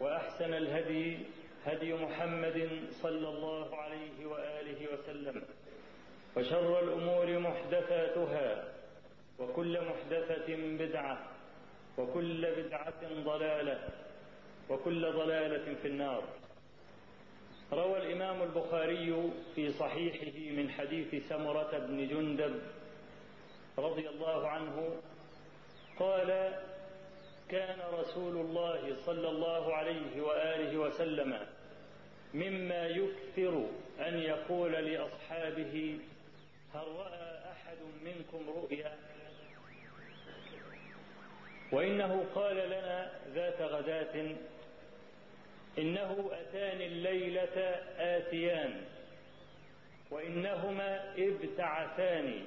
[0.00, 1.18] وأحسن الهدي
[1.64, 5.42] هدي محمد صلى الله عليه وآله وسلم.
[6.36, 8.64] وشر الأمور محدثاتها
[9.38, 11.18] وكل محدثة بدعة
[11.98, 13.88] وكل بدعة ضلالة
[14.70, 16.24] وكل ضلالة في النار.
[17.72, 22.60] روى الإمام البخاري في صحيحه من حديث سمرة بن جندب
[23.78, 24.96] رضي الله عنه
[25.98, 26.58] قال
[27.52, 31.38] كان رسول الله صلى الله عليه وآله وسلم
[32.34, 33.66] مما يكثر
[34.00, 35.98] أن يقول لأصحابه
[36.74, 38.92] هل رأى أحد منكم رؤيا؟
[41.72, 44.34] وإنه قال لنا ذات غداة
[45.78, 47.58] إنه اتاني الليلة
[47.98, 48.84] آتيان
[50.10, 52.44] وإنهما ابتعثاني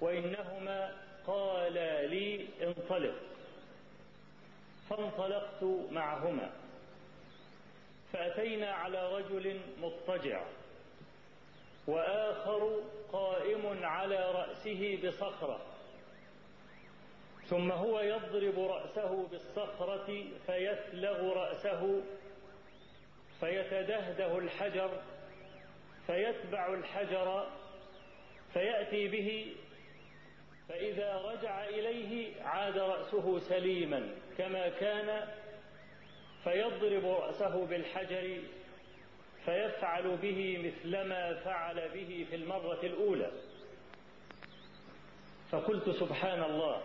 [0.00, 0.96] وإنهما
[1.26, 3.29] قالا لي انطلق.
[4.90, 6.50] فانطلقت معهما.
[8.12, 10.44] فأتينا على رجل مضطجع
[11.86, 12.80] وآخر
[13.12, 15.60] قائم على رأسه بصخرة.
[17.50, 22.02] ثم هو يضرب رأسه بالصخرة فيثلغ رأسه
[23.40, 25.02] فيتدهده الحجر
[26.06, 27.46] فيتبع الحجر
[28.52, 29.56] فيأتي به
[30.70, 34.08] فإذا رجع إليه عاد رأسه سليما
[34.38, 35.28] كما كان
[36.44, 38.38] فيضرب رأسه بالحجر
[39.44, 43.30] فيفعل به مثلما فعل به في المرة الأولى.
[45.50, 46.82] فقلت سبحان الله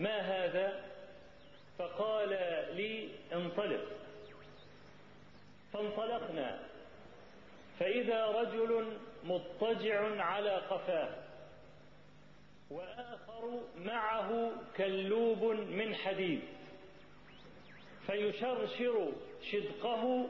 [0.00, 0.84] ما هذا؟
[1.78, 2.28] فقال
[2.72, 3.84] لي انطلق.
[5.72, 6.60] فانطلقنا.
[7.78, 11.25] فإذا رجل مضطجع على قفاه
[12.70, 16.40] وآخر معه كلوب من حديد
[18.06, 19.12] فيشرشر
[19.50, 20.28] شدقه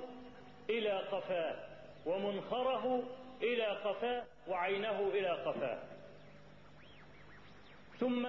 [0.71, 1.57] إلى قفاه
[2.07, 3.03] ومنخره
[3.43, 5.79] إلى قفاه وعينه إلى قفاه.
[7.99, 8.27] ثم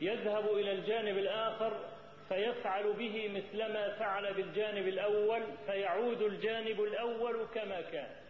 [0.00, 1.80] يذهب إلى الجانب الآخر
[2.28, 8.25] فيفعل به مثلما فعل بالجانب الأول فيعود الجانب الأول كما كان.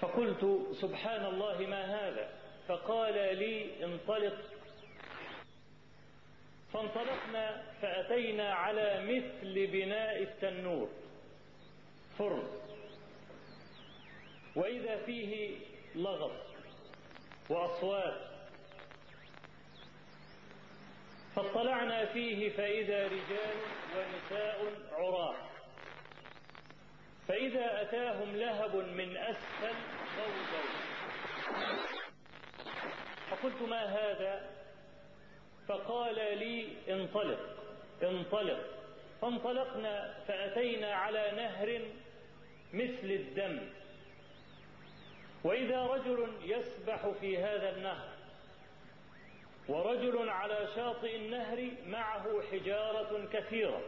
[0.00, 2.30] فقلت سبحان الله ما هذا؟
[2.68, 4.36] فقال لي انطلق.
[6.72, 10.88] فانطلقنا فأتينا على مثل بناء التنور.
[12.18, 12.48] فرن.
[14.56, 15.56] وإذا فيه
[15.94, 16.46] لغط
[17.50, 18.20] وأصوات.
[21.36, 23.56] فاطلعنا فيه فإذا رجال
[23.96, 25.55] ونساء عراة.
[27.28, 29.74] فإذا أتاهم لهب من أسفل
[30.18, 30.86] غوغوا
[33.30, 34.50] فقلت ما هذا؟
[35.68, 37.40] فقال لي انطلق
[38.02, 38.60] انطلق.
[39.20, 41.80] فانطلقنا فأتينا على نهر
[42.72, 43.70] مثل الدم.
[45.44, 48.08] وإذا رجل يسبح في هذا النهر
[49.68, 53.82] ورجل على شاطئ النهر معه حجارة كثيرة.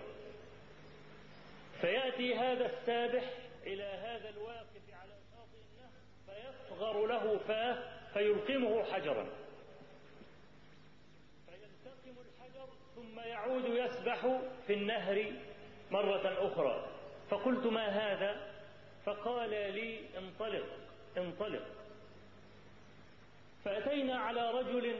[1.81, 3.25] فيأتي هذا السابح
[3.67, 5.91] إلى هذا الواقف على شاطئ النهر
[6.27, 7.79] فيصغر له فاه
[8.13, 9.27] فيلقمه حجرا.
[11.47, 15.33] فيلتقم الحجر ثم يعود يسبح في النهر
[15.91, 16.89] مرة أخرى.
[17.31, 18.55] فقلت ما هذا؟
[19.05, 20.67] فقال لي انطلق
[21.17, 21.67] انطلق.
[23.65, 24.97] فأتينا على رجل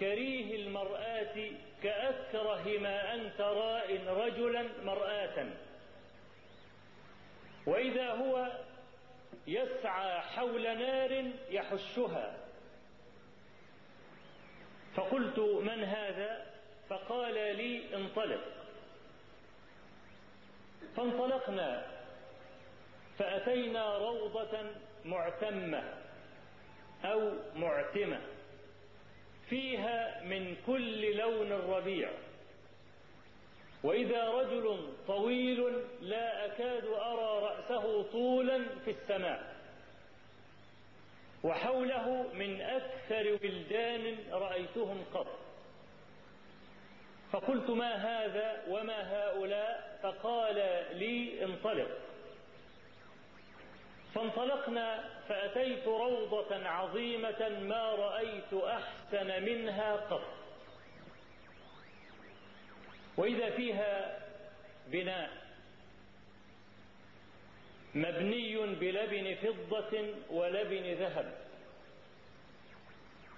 [0.00, 1.50] كريه المرآة
[1.82, 5.46] كأكره ما أنت راء رجلا مرآة.
[7.66, 8.52] وإذا هو
[9.46, 12.36] يسعى حول نار يحشها.
[14.94, 16.46] فقلت من هذا؟
[16.88, 18.44] فقال لي انطلق.
[20.96, 21.86] فانطلقنا.
[23.18, 24.70] فأتينا روضة
[25.04, 25.94] معتمة
[27.04, 28.20] أو معتمة.
[29.50, 32.10] فيها من كل لون الربيع
[33.82, 39.56] وإذا رجل طويل لا أكاد أرى رأسه طولا في السماء.
[41.44, 45.38] وحوله من أكثر بلدان رأيتهم قط.
[47.32, 50.56] فقلت ما هذا وما هؤلاء؟ فقال
[50.98, 51.88] لي انطلق.
[54.14, 60.34] فانطلقنا فأتيت روضة عظيمة ما رأيت أحسن منها قط.
[63.16, 64.18] وإذا فيها
[64.86, 65.30] بناء
[67.94, 71.38] مبني بلبن فضة ولبن ذهب.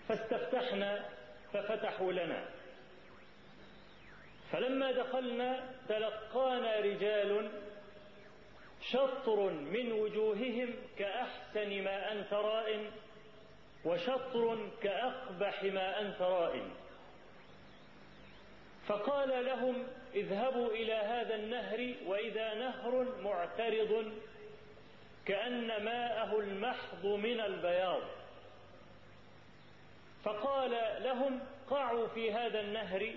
[0.09, 1.09] فاستفتحنا
[1.53, 2.45] ففتحوا لنا.
[4.53, 7.51] فلما دخلنا تلقانا رجال
[8.83, 12.91] شطر من وجوههم كأحسن ما أنت رائن
[13.85, 16.71] وشطر كأقبح ما أنت رائن.
[18.87, 24.13] فقال لهم اذهبوا إلى هذا النهر وإذا نهر معترض
[25.27, 28.03] كأن ماءه المحض من البياض.
[30.25, 30.71] فقال
[31.03, 31.41] لهم
[31.71, 33.13] قعوا في هذا النهر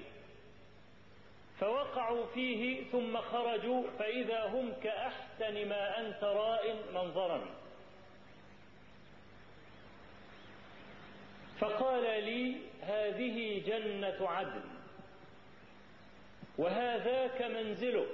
[1.63, 7.45] فوقعوا فيه ثم خرجوا فإذا هم كأحسن ما أنت راء منظرا.
[11.59, 14.63] فقال لي هذه جنة عدن
[16.57, 18.09] وهذاك منزلك.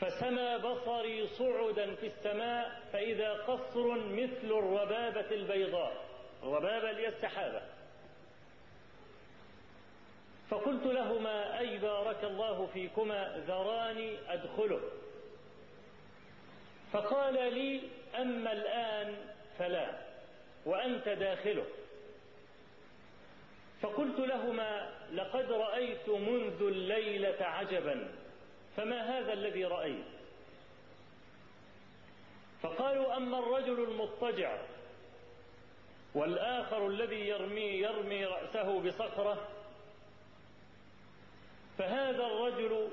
[0.00, 6.04] فسما بصري صعدا في السماء فإذا قصر مثل الربابة البيضاء.
[6.42, 7.62] الربابة لي السحابة.
[10.50, 14.80] فقلت لهما أي بارك الله فيكما ذراني أدخله.
[16.92, 17.80] فقال لي
[18.20, 19.16] أما الآن
[19.58, 19.98] فلا
[20.66, 21.64] وأنت داخله.
[23.82, 28.08] فقلت لهما لقد رأيت منذ الليلة عجبا
[28.76, 30.04] فما هذا الذي رأيت؟
[32.62, 34.58] فقالوا أما الرجل المضطجع
[36.14, 39.48] والآخر الذي يرمي يرمي رأسه بصخرة
[41.78, 42.88] فهذا الرجل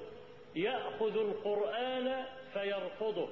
[0.55, 3.29] يأخذ القرآن فيرفضه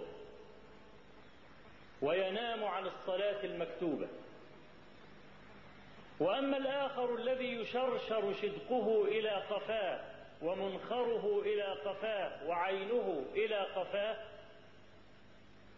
[2.02, 4.08] وينام عن الصلاة المكتوبة.
[6.20, 10.00] وأما الآخر الذي يشرشر شدقه إلى قفاه
[10.42, 14.18] ومنخره إلى قفاه وعينه إلى قفاه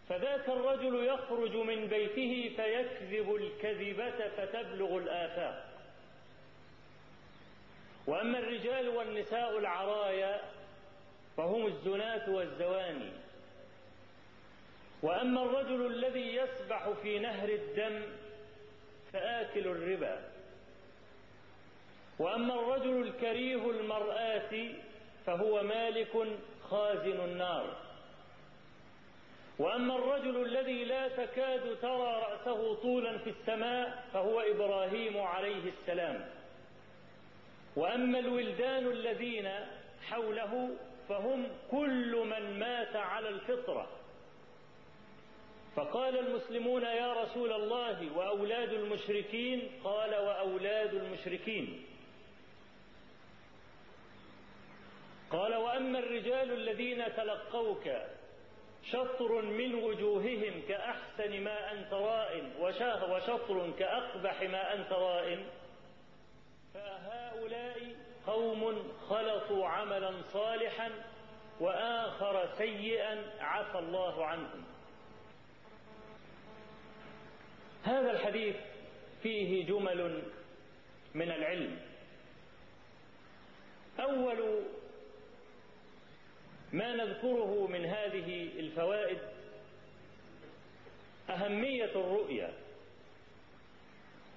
[0.08, 5.71] فذاك الرجل يخرج من بيته فيكذب الكذبة فتبلغ الآفاق.
[8.06, 10.40] وأما الرجال والنساء العرايا
[11.36, 13.10] فهم الزناة والزواني.
[15.02, 18.02] وأما الرجل الذي يسبح في نهر الدم
[19.12, 20.20] فآكل الربا.
[22.18, 24.70] وأما الرجل الكريه المرآة
[25.26, 26.26] فهو مالك
[26.70, 27.76] خازن النار.
[29.58, 36.41] وأما الرجل الذي لا تكاد ترى رأسه طولا في السماء فهو إبراهيم عليه السلام.
[37.76, 39.50] وأما الولدان الذين
[40.08, 40.70] حوله
[41.08, 43.88] فهم كل من مات على الفطرة.
[45.76, 51.86] فقال المسلمون يا رسول الله وأولاد المشركين؟ قال وأولاد المشركين.
[55.30, 57.90] قال وأما الرجال الذين تلقوك
[58.90, 62.52] شطر من وجوههم كأحسن ما أنت رائن
[63.10, 65.44] وشطر كأقبح ما أنت رائن
[66.74, 70.90] فهؤلاء قوم خلطوا عملا صالحا
[71.60, 74.64] وآخر سيئا عفى الله عنهم.
[77.84, 78.56] هذا الحديث
[79.22, 80.22] فيه جمل
[81.14, 81.80] من العلم.
[84.00, 84.62] أول
[86.72, 89.18] ما نذكره من هذه الفوائد
[91.30, 92.52] أهمية الرؤيا.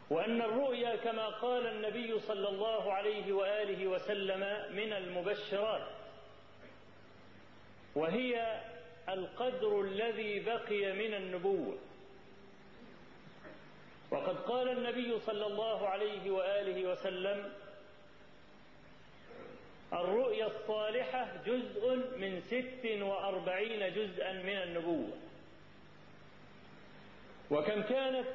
[0.10, 4.40] وأن الرؤيا كما قال النبي صلى الله عليه وآله وسلم
[4.76, 5.88] من المبشرات
[7.96, 8.62] وهي
[9.10, 11.78] القدر الذي بقي من النبوة.
[14.12, 17.54] وقد قال النبي صلى الله عليه وآله وسلم
[19.94, 25.18] الرؤيا الصالحة جزء من ست وأربعين جزءا من النبوة.
[27.52, 28.28] وكم كانت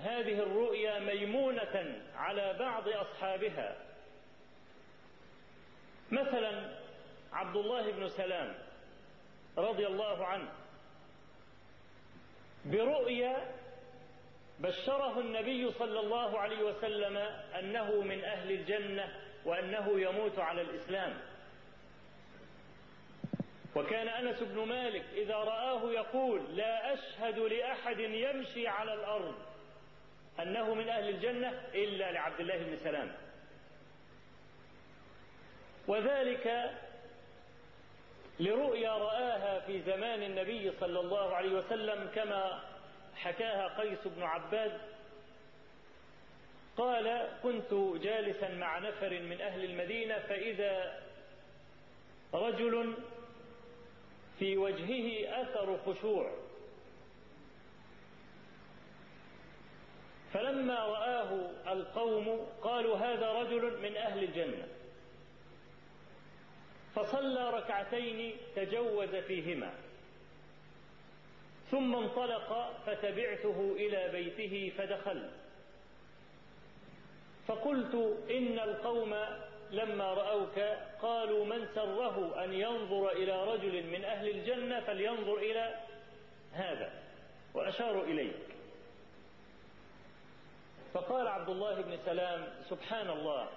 [0.00, 3.76] هذه الرؤيا ميمونة على بعض أصحابها.
[6.12, 6.76] مثلا
[7.32, 8.54] عبد الله بن سلام
[9.58, 10.48] رضي الله عنه
[12.64, 13.54] برؤيا
[14.58, 17.16] بشره النبي صلى الله عليه وسلم
[17.58, 21.20] أنه من أهل الجنة وأنه يموت على الإسلام.
[23.76, 29.34] وكان أنس بن مالك إذا رآه يقول لا أشهد لأحد يمشي على الأرض
[30.40, 33.12] أنه من أهل الجنة إلا لعبد الله بن سلام.
[35.88, 36.70] وذلك
[38.40, 42.62] لرؤيا رآها في زمان النبي صلى الله عليه وسلم كما
[43.16, 44.80] حكاها قيس بن عباد.
[46.76, 51.02] قال كنت جالسا مع نفر من أهل المدينة فإذا
[52.34, 52.94] رجل
[54.38, 56.30] في وجهه أثر خشوع
[60.36, 64.68] فلما رآه القوم قالوا هذا رجل من أهل الجنة.
[66.94, 69.74] فصلى ركعتين تجوز فيهما.
[71.70, 75.30] ثم انطلق فتبعته إلى بيته فدخلت
[77.46, 77.94] فقلت
[78.30, 79.14] إن القوم
[79.70, 80.58] لما رأوك
[81.02, 85.74] قالوا من سره أن ينظر إلى رجل من أهل الجنة فلينظر إلى
[86.52, 86.92] هذا.
[87.54, 88.45] وأشاروا اليك
[90.94, 93.48] فقال عبد الله بن سلام سبحان الله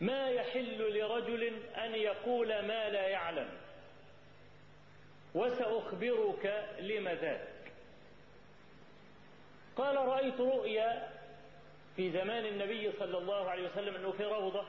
[0.00, 1.44] ما يحل لرجل
[1.74, 3.48] أن يقول ما لا يعلم؟
[5.34, 7.72] وسأخبرك لم ذاك.
[9.76, 11.08] قال رأيت رؤيا
[11.96, 14.64] في زمان النبي صلى الله عليه وسلم أنه في روضة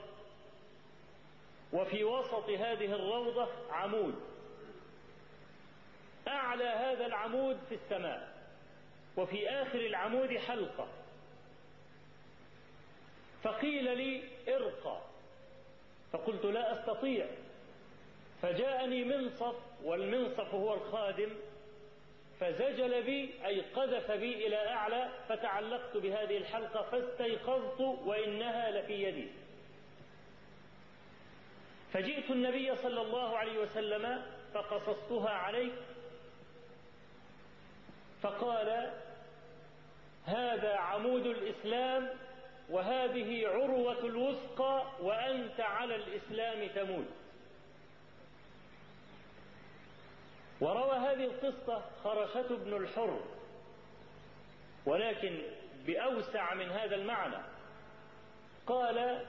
[1.73, 4.15] وفي وسط هذه الروضة عمود.
[6.27, 8.30] أعلى هذا العمود في السماء.
[9.17, 10.87] وفي آخر العمود حلقة.
[13.43, 14.23] فقيل لي
[14.55, 15.01] ارقى.
[16.13, 17.27] فقلت لا أستطيع.
[18.41, 21.29] فجاءني منصف والمنصف هو الخادم.
[22.39, 29.27] فزجل بي أي قذف بي إلى أعلى فتعلقت بهذه الحلقة فاستيقظت وإنها لفي يدي.
[31.93, 35.71] فجئت النبي صلى الله عليه وسلم فقصصتها عليه
[38.21, 38.91] فقال
[40.25, 42.09] هذا عمود الإسلام
[42.69, 47.07] وهذه عروة الوثقى وأنت على الإسلام تموت.
[50.61, 53.19] وروى هذه القصة خرشة بن الحر
[54.85, 55.41] ولكن
[55.85, 57.43] بأوسع من هذا المعنى.
[58.67, 59.25] قال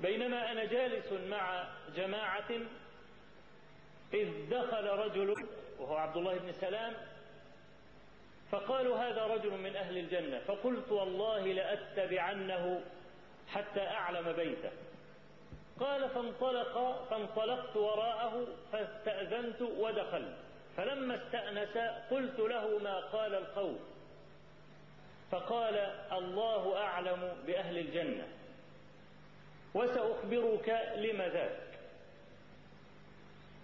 [0.00, 2.50] بينما أنا جالس مع جماعة
[4.14, 5.34] إذ دخل رجل
[5.78, 6.94] وهو عبد الله بن سلام
[8.50, 10.38] فقالوا هذا رجل من أهل الجنة.
[10.38, 12.80] فقلت والله لأتبعنه
[13.48, 14.70] حتى أعلم بيته.
[15.80, 20.36] قال فانطلق فانطلقت وراءه فاستأذنت ودخلت
[20.76, 21.76] فلما استأنس
[22.10, 23.80] قلت له ما قال القوم.
[25.30, 25.74] فقال
[26.12, 28.28] الله أعلم بأهل الجنة.
[29.74, 31.78] وسأخبرك لم ذاك.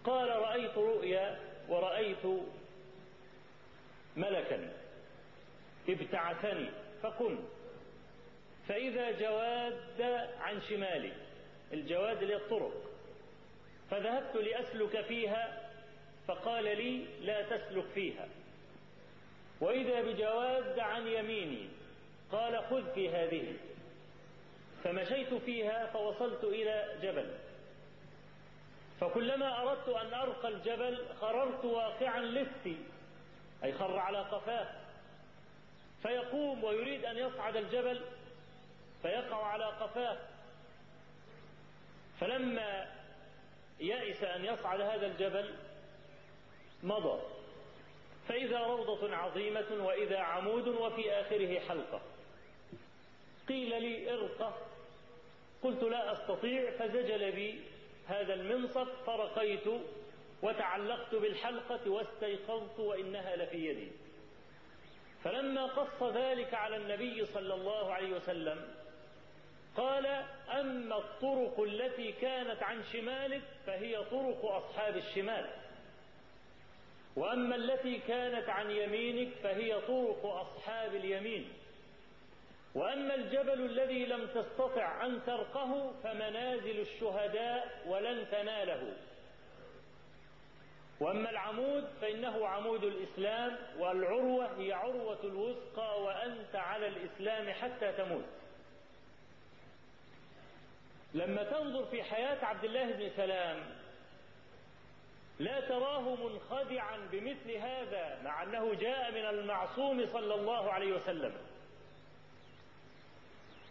[0.05, 1.39] قال رأيت رؤيا
[1.69, 2.27] ورأيت
[4.17, 4.76] ملكا.
[5.89, 6.71] ابتعثني
[7.03, 7.45] فقمت
[8.69, 10.01] فإذا جواد
[10.41, 11.13] عن شمالي
[11.73, 12.73] الجواد اللي الطرق.
[13.91, 15.71] فذهبت لأسلك فيها
[16.29, 18.29] فقال لي لا تسلك فيها.
[19.61, 21.69] وإذا بجواد عن يميني
[22.33, 23.55] قال خذ في هذه.
[24.85, 27.35] فمشيت فيها فوصلت إلى جبل.
[29.01, 32.77] فكلما أردت أن أرقى الجبل خررت واقعا لثي
[33.65, 34.86] أي خر على قفاه.
[36.03, 38.01] فيقوم ويريد أن يصعد الجبل
[39.03, 40.19] فيقع على قفاه.
[42.21, 42.87] فلما
[43.81, 45.55] يئس أن يصعد هذا الجبل
[46.83, 47.21] مضى.
[48.29, 52.01] فإذا روضة عظيمة وإذا عمود وفي آخره حلقة.
[53.49, 54.53] قيل لي ارقى
[55.63, 57.61] قلت لا أستطيع فزجل بي
[58.07, 59.69] هذا المنصف فرقيت
[60.43, 64.06] وتعلقت بالحلقة واستيقظت وإنها لفي يدي.
[65.27, 68.69] فلما قص ذلك على النبي صلى الله عليه وسلم
[69.77, 70.07] قال
[70.51, 75.47] أما الطرق التي كانت عن شمالك فهي طرق أصحاب الشمال
[77.17, 81.53] وأما التي كانت عن يمينك فهي طرق أصحاب اليمين
[82.75, 88.97] وأما الجبل الذي لم تستطع أن ترقه فمنازل الشهداء ولن تناله.
[91.01, 98.25] وأما العمود فإنه عمود الإسلام والعروة هي عروة الوثقى وأنت على الإسلام حتى تموت.
[101.15, 103.57] لما تنظر في حياة عبد الله بن سلام
[105.39, 111.33] لا تراه منخدعا بمثل هذا مع أنه جاء من المعصوم صلى الله عليه وسلم.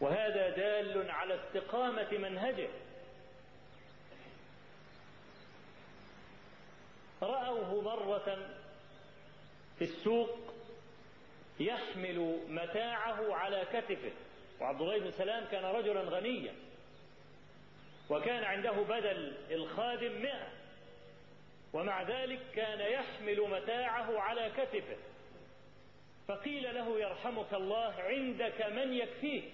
[0.02, 2.70] وهذا دال على استقامة منهجه.
[7.22, 8.38] رأوه مرة
[9.78, 10.54] في السوق
[11.60, 14.12] يحمل متاعه على كتفه.
[14.62, 16.54] وعبد الله بن سلام كان رجلا غنيا.
[18.10, 20.48] وكان عنده بدل الخادم مئة.
[21.74, 24.98] ومع ذلك كان يحمل متاعه على كتفه.
[26.28, 29.52] فقيل له يرحمك الله عندك من يكفيك.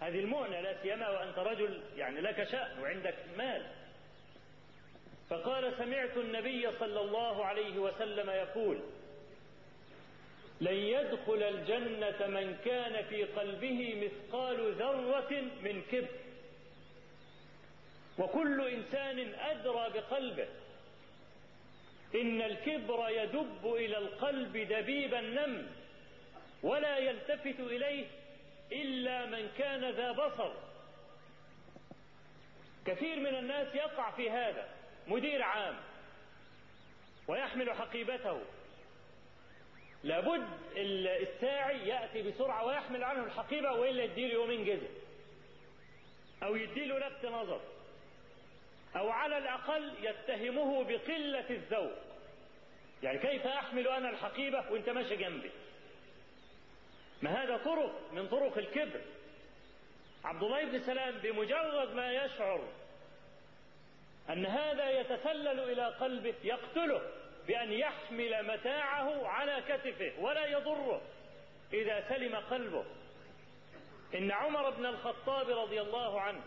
[0.00, 3.66] هذه المؤنة لا سيما وأنت رجل يعني لك شأن وعندك مال.
[5.30, 8.80] فقال سمعت النبي صلى الله عليه وسلم يقول
[10.60, 16.08] لن يدخل الجنة من كان في قلبه مثقال ذرة من كبر.
[18.18, 20.46] وكل إنسان أدرى بقلبه
[22.14, 25.66] إن الكبر يدب إلى القلب دبيب النمل
[26.62, 28.06] ولا يلتفت إليه
[28.72, 30.52] إلا من كان ذا بصر.
[32.86, 34.73] كثير من الناس يقع في هذا
[35.06, 35.76] مدير عام
[37.28, 38.40] ويحمل حقيبته.
[40.02, 44.90] لابد الساعي يأتي بسرعة ويحمل عنه الحقيبة وإلا يديله يومين جزء.
[46.42, 47.60] أو يديله لفت نظر
[48.96, 51.98] أو على الأقل يتهمه بقلة الذوق.
[53.02, 55.50] يعني كيف أحمل أنا الحقيبة وأنت ماشي جنبي؟
[57.22, 59.00] ما هذا طرق من طرق الكبر.
[60.24, 62.68] عبد الله بن سلام بمجرد ما يشعر
[64.30, 67.02] أن هذا يتسلل إلى قلبه يقتله
[67.46, 71.02] بأن يحمل متاعه على كتفه ولا يضره.
[71.72, 72.84] إذا سلم قلبه
[74.14, 76.42] إن عمر بن الخطاب رضي الله عنه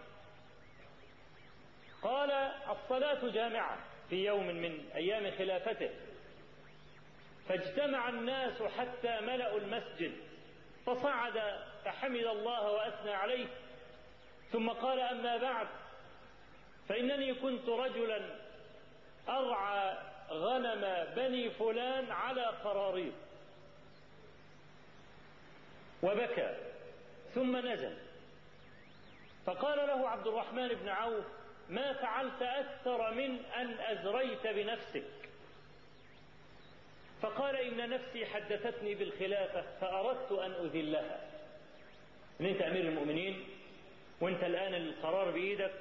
[2.02, 2.32] قال
[2.70, 3.78] الصلاة جامعة
[4.10, 5.90] في يوم من أيام خلافته.
[7.50, 10.12] فاجتمع الناس حتى ملأوا المسجد
[10.86, 13.48] فصعد فحمد الله وأثنى عليه
[14.52, 15.68] ثم قال أما بعد
[16.90, 18.22] فإنني كنت رجلا
[19.30, 19.98] أرعى
[20.30, 23.14] غنم بني فلان على قراريط
[26.04, 26.56] وبكى
[27.36, 27.98] ثم نزل
[29.46, 31.26] فقال له عبد الرحمن بن عوف
[31.70, 35.04] ما فعلت أكثر من أن أزريت بنفسك؟
[37.22, 41.20] فقال إن نفسي حدثتني بالخلافة فأردت أن أذلها.
[42.42, 43.44] إن أنت أمير المؤمنين
[44.22, 45.72] وأنت الآن القرار بإيدك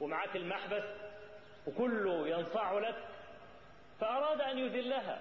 [0.00, 0.84] ومعك المحبس
[1.66, 2.96] وكله ينصاع لك
[4.00, 5.20] فأراد أن يذلها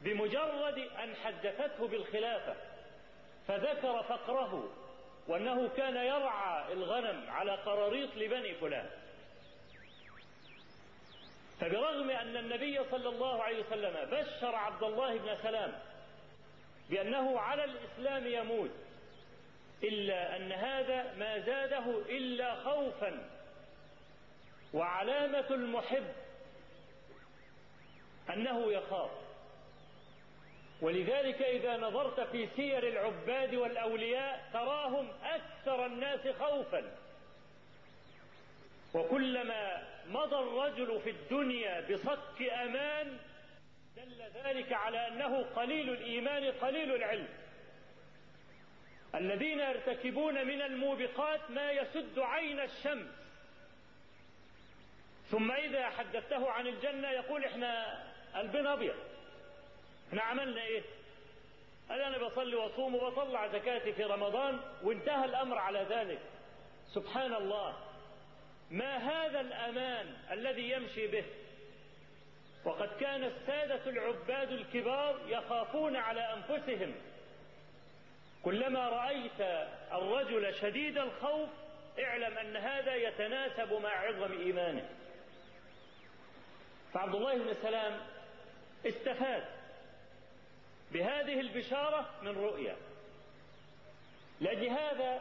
[0.00, 2.54] بمجرد أن حدثته بالخلافة
[3.48, 4.72] فذكر فقره
[5.28, 8.90] وأنه كان يرعى الغنم على قراريط لبني فلان.
[11.60, 15.72] فبرغم أن النبي صلى الله عليه وسلم بشر عبد الله بن سلام
[16.90, 18.70] بأنه على الإسلام يموت
[19.82, 23.35] إلا أن هذا ما زاده إلا خوفا
[24.76, 26.06] وعلامة المحب
[28.30, 29.10] أنه يخاف.
[30.80, 36.96] ولذلك إذا نظرت في سير العباد والأولياء تراهم أكثر الناس خوفا.
[38.94, 43.18] وكلما مضى الرجل في الدنيا بصك أمان
[43.96, 47.28] دل ذلك على أنه قليل الإيمان قليل العلم.
[49.14, 53.25] الذين يرتكبون من الموبقات ما يسد عين الشمس.
[55.30, 58.02] ثم إذا حدثته عن الجنة يقول إحنا
[58.34, 58.94] قلبنا أبيض.
[60.08, 60.82] إحنا عملنا إيه؟
[61.88, 66.20] قال أنا بصلي وأصوم وبطلع زكاتي في رمضان وانتهى الأمر على ذلك.
[66.94, 67.76] سبحان الله.
[68.70, 71.24] ما هذا الأمان الذي يمشي به؟
[72.64, 76.94] وقد كان السادة العباد الكبار يخافون على أنفسهم.
[78.42, 79.40] كلما رأيت
[79.92, 81.48] الرجل شديد الخوف
[81.98, 84.88] اعلم أن هذا يتناسب مع عظم إيمانه.
[86.96, 88.00] فعبد الله بن سلام
[88.86, 89.44] استفاد
[90.92, 92.76] بهذه البشارة من رؤيا.
[94.40, 95.20] لأجل هذا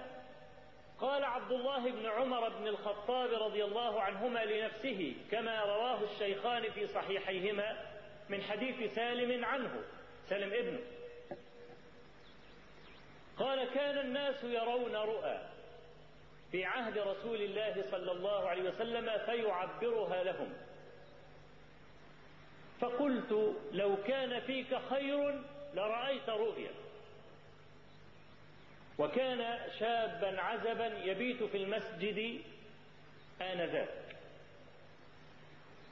[0.99, 6.87] قال عبد الله بن عمر بن الخطاب رضي الله عنهما لنفسه كما رواه الشيخان في
[6.87, 7.85] صحيحيهما
[8.29, 9.83] من حديث سالم عنه
[10.29, 10.79] سالم ابنه.
[13.39, 15.39] قال كان الناس يرون رؤى
[16.51, 20.53] في عهد رسول الله صلى الله عليه وسلم فيعبرها لهم.
[22.79, 25.41] فقلت لو كان فيك خير
[25.73, 26.71] لرأيت رؤيا.
[28.97, 32.41] وكان شابا عزبا يبيت في المسجد
[33.41, 34.05] آنذاك.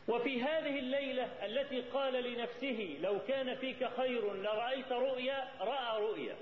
[0.08, 6.36] وفي هذه الليلة التي قال لنفسه لو كان فيك خير لرأيت رؤيا رأى رؤيا.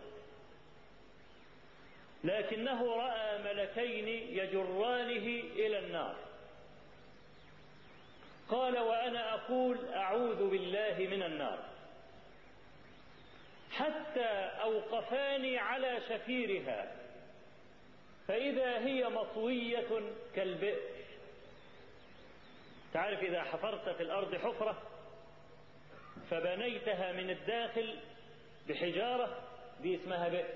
[2.23, 6.15] لكنه رأى ملكين يجرانه إلى النار.
[8.51, 11.59] قال وأنا أقول أعوذ بالله من النار.
[13.71, 14.29] حتى
[14.61, 16.91] أوقفاني على شفيرها
[18.27, 20.01] فإذا هي مطوية
[20.35, 20.79] كالبئر.
[22.93, 24.81] تعرف إذا حفرت في الأرض حفرة
[26.29, 27.99] فبنيتها من الداخل
[28.69, 29.43] بحجارة
[29.81, 30.53] دي اسمها بئر.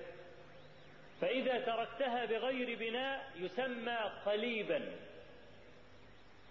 [1.21, 4.91] فإذا تركتها بغير بناء يسمى قليبا.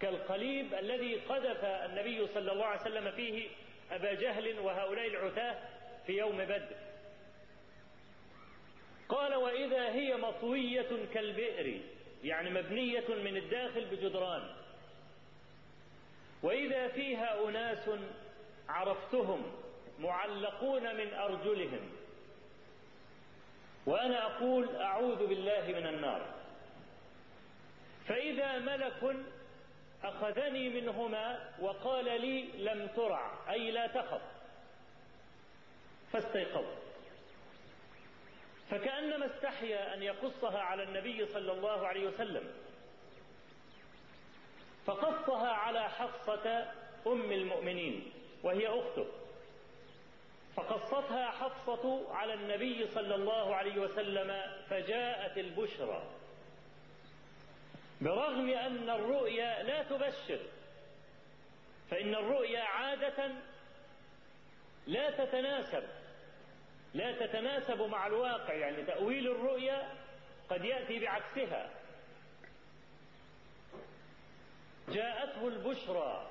[0.01, 3.49] كالقليب الذي قذف النبي صلى الله عليه وسلم فيه
[3.91, 5.59] أبا جهل وهؤلاء العتاة
[6.07, 6.77] في يوم بدر.
[9.09, 11.81] قال وإذا هي مطوية كالبئر
[12.25, 14.43] يعني مبنية من الداخل بجدران.
[16.43, 17.91] وإذا فيها أناس
[18.69, 19.53] عرفتهم
[19.99, 21.91] معلقون من أرجلهم.
[23.87, 26.35] وأنا أقول أعوذ بالله من النار.
[28.09, 29.17] فإذا ملك
[30.05, 34.23] أخذني منهما وقال لي لم ترع أي لا تخف.
[36.13, 36.85] فاستيقظت
[38.71, 42.53] فكأنما استحيا أن يقصها على النبي صلى الله عليه وسلم.
[44.87, 46.73] فقصها على حفصة
[47.07, 48.13] أم المؤمنين
[48.43, 49.07] وهي أخته.
[50.57, 56.03] فقصتها حفصة على النبي صلى الله عليه وسلم فجاءت البشرى.
[58.05, 60.41] برغم أن الرؤيا لا تبشر
[61.91, 63.33] فإن الرؤيا عادة
[64.87, 65.85] لا تتناسب
[66.95, 69.93] لا تتناسب مع الواقع يعني تأويل الرؤيا
[70.51, 71.71] قد يأتي بعكسها.
[74.89, 76.31] جاءته البشرى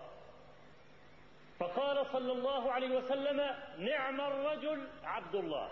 [1.59, 5.71] فقال صلى الله عليه وسلم نعم الرجل عبد الله.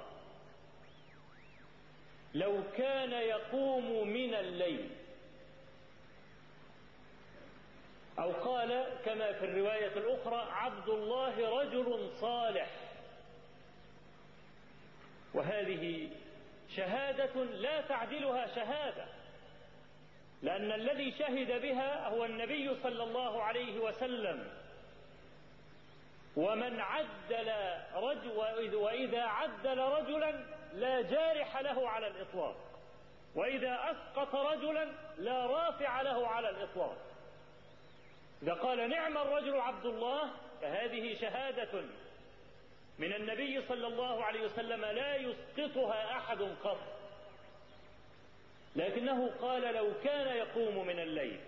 [2.34, 4.90] لو كان يقوم من الليل
[8.22, 12.70] أو قال كما في الرواية الأخرى عبد الله رجل صالح.
[15.34, 16.10] وهذه
[16.76, 19.06] شهادة لا تعدلها شهادة
[20.42, 24.48] لأن الذي شهد بها هو النبي صلى الله عليه وسلم.
[26.36, 27.52] ومن عدل
[27.94, 30.32] رجل وإذا عدل رجلا
[30.74, 32.56] لا جارح له على الإطلاق
[33.36, 37.11] وإذا أسقط رجلا لا رافع له على الإطلاق.
[38.44, 41.84] إذا قال نعم الرجل عبد الله فهذه شهادة
[43.00, 46.80] من النبي صلى الله عليه وسلم لا يسقطها أحد قط.
[48.76, 51.40] لكنه قال لو كان يقوم من الليل.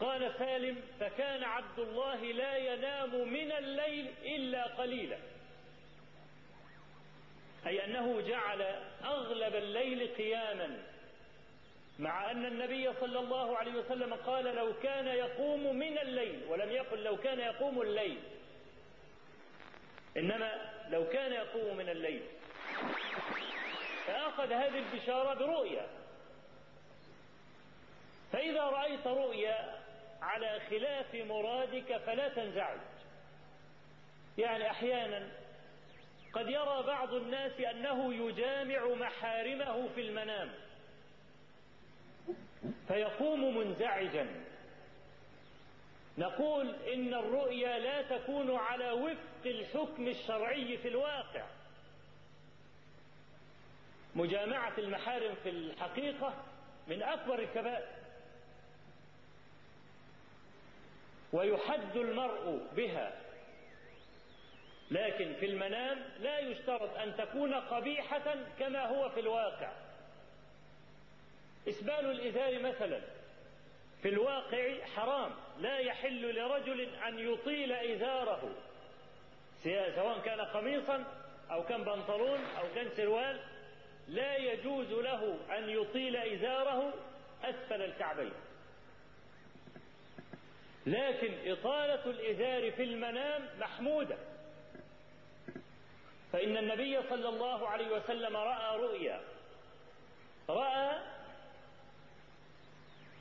[0.00, 5.18] قال سالم فكان عبد الله لا ينام من الليل إلا قليلا.
[7.66, 8.62] أي أنه جعل
[9.04, 10.82] أغلب الليل قياما.
[11.98, 17.02] مع أن النبي صلى الله عليه وسلم قال لو كان يقوم من الليل ولم يقل
[17.02, 18.18] لو كان يقوم الليل.
[20.16, 22.22] إنما لو كان يقوم من الليل.
[24.06, 25.86] فأخذ هذه البشارة برؤيا
[28.32, 29.78] فإذا رأيت رؤيا
[30.22, 32.78] على خلاف مرادك فلا تنزعج.
[34.38, 35.28] يعني أحيانا
[36.32, 40.67] قد يرى بعض الناس أنه يجامع محارمه في المنام.
[42.88, 44.26] فيقوم منزعجا.
[46.18, 51.46] نقول إن الرؤيا لا تكون على وفق الحكم الشرعي في الواقع.
[54.14, 56.34] مجامعة المحارم في الحقيقة
[56.88, 57.88] من أكبر الكبائر.
[61.32, 63.12] ويحد المرء بها.
[64.90, 69.72] لكن في المنام لا يشترط أن تكون قبيحة كما هو في الواقع.
[71.68, 73.00] إسبال الإزار مثلا.
[74.02, 75.30] في الواقع حرام.
[75.58, 78.54] لا يحل لرجل أن يطيل إزاره.
[79.94, 81.04] سواء كان قميصا
[81.50, 83.40] أو كان بنطلون أو كان سروال
[84.08, 86.94] لا يجوز له أن يطيل إزاره
[87.44, 88.32] أسفل الكعبين.
[90.86, 94.16] لكن إطالة الإزار في المنام محمودة.
[96.32, 99.20] فإن النبي صلى الله عليه وسلم رأى رؤيا.
[100.48, 100.98] رأى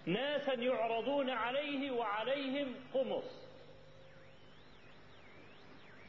[0.08, 3.48] ناسا يعرضون عليه وعليهم قمص.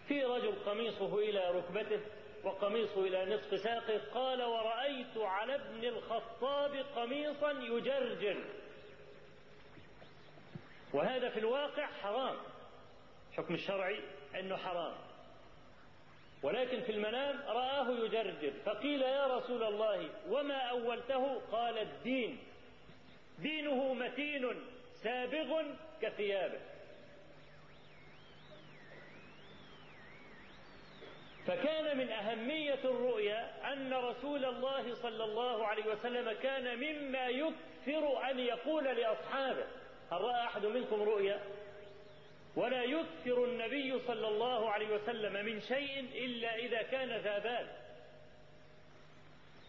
[0.09, 2.01] في رجل قميصه إلى ركبته
[2.45, 8.45] وقميصه إلى نصف ساقه قال ورأيت على ابن الخطاب قميصا يجرجر.
[10.95, 12.37] وهذا في الواقع حرام.
[13.33, 14.01] حكم الشرعي
[14.39, 14.95] أنه حرام.
[16.43, 18.53] ولكن في المنام رآه يجرجر.
[18.65, 22.39] فقيل يا رسول الله وما أولته؟ قال الدين.
[23.42, 24.55] دينه متين
[25.03, 25.62] سابغ
[26.03, 26.59] كثيابه
[31.46, 38.38] فكان من أهمية الرؤيا أن رسول الله صلى الله عليه وسلم كان مما يكثر أن
[38.38, 39.64] يقول لأصحابه.
[40.12, 41.40] هل رأى أحد منكم رؤيا؟
[42.57, 47.66] ولا يكثر النبي صلى الله عليه وسلم من شيء إلا إذا كان ذا بال.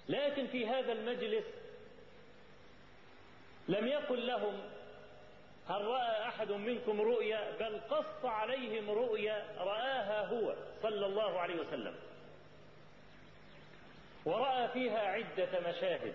[0.09, 1.45] لكن في هذا المجلس
[3.69, 4.61] لم يقل لهم
[5.69, 11.95] هل رأى أحد منكم رؤيا بل قص عليهم رؤيا رآها هو صلى الله عليه وسلم.
[14.25, 16.13] ورأى فيها عدة مشاهد.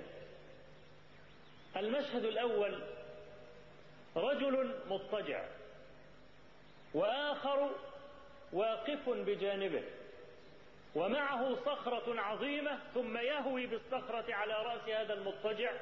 [1.76, 2.82] المشهد الأول
[4.16, 5.44] رجل مضطجع
[6.94, 7.70] وآخر
[8.52, 9.82] واقف بجانبه
[10.94, 15.72] ومعه صخرة عظيمة ثم يهوي بالصخرة على رأس هذا المضطجع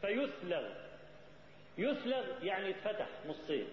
[0.00, 0.68] فيسلغ
[1.78, 3.68] يسلغ يعني يتفتح نصين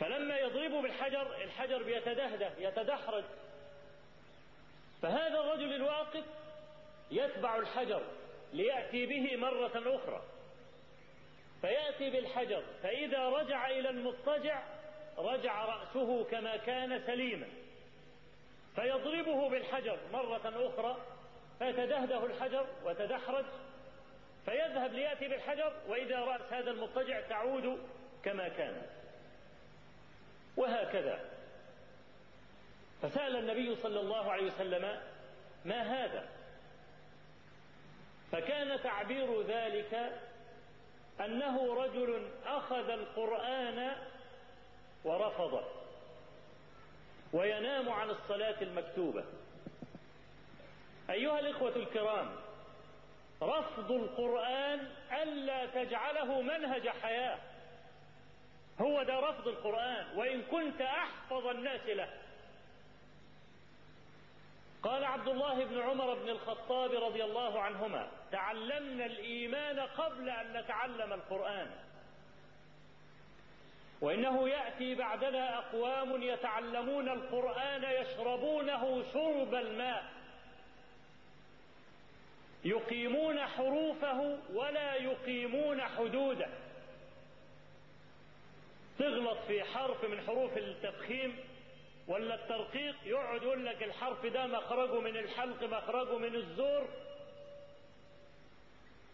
[0.00, 3.24] فلما يضرب بالحجر الحجر بيتدهده يتدحرج.
[5.02, 6.24] فهذا الرجل الواقف
[7.10, 8.02] يتبع الحجر
[8.52, 10.22] ليأتي به مرة أخرى.
[11.60, 14.62] فيأتي بالحجر فإذا رجع إلى المضطجع
[15.18, 17.48] رجع رأسه كما كان سليما.
[18.74, 20.96] فيضربه بالحجر مرة أخرى
[21.58, 23.44] فيتدهده الحجر وتدحرج.
[24.44, 27.78] فيذهب ليأتي بالحجر وإذا رأس هذا المضطجع تعود
[28.24, 28.82] كما كان.
[30.56, 31.20] وهكذا.
[33.02, 35.00] فسأل النبي صلى الله عليه وسلم
[35.64, 36.28] ما هذا؟
[38.32, 40.12] فكان تعبير ذلك
[41.20, 43.96] أنه رجل أخذ القرآن
[45.04, 45.64] ورفضه
[47.32, 49.24] وينام عن الصلاة المكتوبة.
[51.10, 52.36] أيها الإخوة الكرام
[53.42, 54.88] رفض القرآن
[55.22, 57.38] ألا تجعله منهج حياة.
[58.80, 62.08] هو ده رفض القرآن وإن كنت أحفظ الناس له.
[64.82, 71.12] قال عبد الله بن عمر بن الخطاب رضي الله عنهما تعلمنا الإيمان قبل أن نتعلم
[71.12, 71.70] القرآن.
[74.00, 80.04] وإنه يأتي بعدنا أقوام يتعلمون القرآن يشربونه شرب الماء.
[82.64, 86.48] يقيمون حروفه ولا يقيمون حدوده.
[88.98, 91.36] تغلط في حرف من حروف التفخيم
[92.08, 96.88] ولا الترقيق يقعد يقول لك الحرف ده مخرجه من الحلق مخرجه من الزور.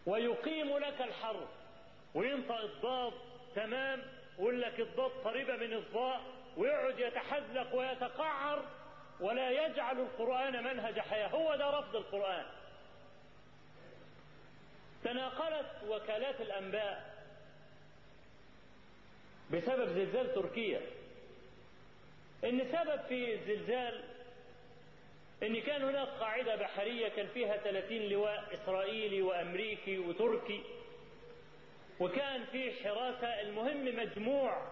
[0.05, 1.49] ويقيم لك الحرف
[2.15, 3.13] وينطق الضاد
[3.55, 4.01] تمام
[4.37, 6.21] ويقول لك الضاد قريبة من الضاء
[6.57, 8.65] ويقعد يتحذلق ويتقعر
[9.19, 11.27] ولا يجعل القرآن منهج حياة.
[11.27, 12.45] هو ده رفض القرآن.
[15.03, 17.19] تناقلت وكالات الأنباء
[19.51, 20.81] بسبب زلزال تركيا.
[22.43, 24.03] إن سبب في الزلزال
[25.43, 30.63] إن كان هناك قاعدة بحرية كان فيها 30 لواء إسرائيلي وأمريكي وتركي
[31.99, 33.41] وكان في حراسة.
[33.41, 34.67] المهم مجموع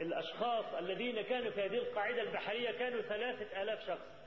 [0.00, 4.17] الأشخاص الذين كانوا في هذه القاعدة البحرية كانوا ثلاثة آلاف شخص.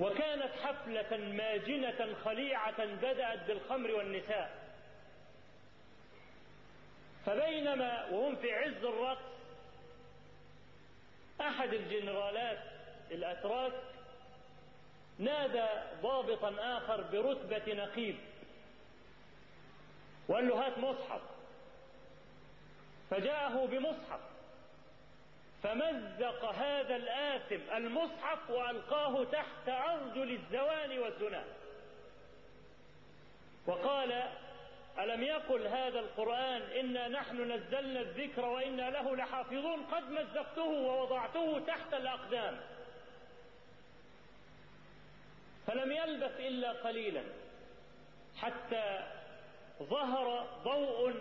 [0.00, 4.62] وكانت حفلة ماجنة خليعة بدأت بالخمر والنساء.
[7.26, 9.32] فبينما وهم في عز الرقص
[11.40, 12.58] أحد الجنرالات
[13.10, 13.72] الأتراك
[15.18, 15.66] نادى
[16.02, 18.16] ضابطا آخر برتبة نقيب
[20.28, 21.20] وقال له هات مصحف.
[23.10, 24.20] فجاءه بمصحف.
[25.62, 31.44] فمزق هذا الآثم المصحف وألقاه تحت أرجل الزوان والزنا.
[33.66, 34.12] وقال
[34.98, 41.94] ألم يقل هذا القرآن إنا نحن نزلنا الذكر وإنا له لحافظون قد مزقته ووضعته تحت
[41.94, 42.60] الأقدام.
[45.66, 47.22] فلم يلبث إلا قليلا
[48.36, 49.00] حتى
[49.82, 51.14] ظهر ضوء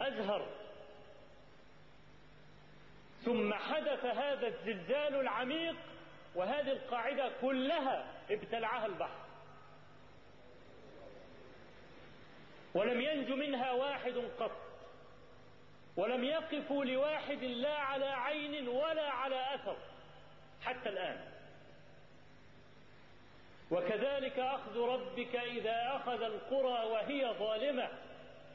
[0.00, 0.46] أزهر
[3.24, 5.76] ثم حدث هذا الزلزال العميق
[6.34, 9.18] وهذه القاعدة كلها ابتلعها البحر.
[12.74, 14.56] ولم ينج منها واحد قط.
[15.96, 19.76] ولم يقفوا لواحد لا على عين ولا على أثر
[20.64, 21.20] حتى الآن.
[23.70, 27.88] وكذلك أخذ ربك إذا أخذ القرى وهي ظالمة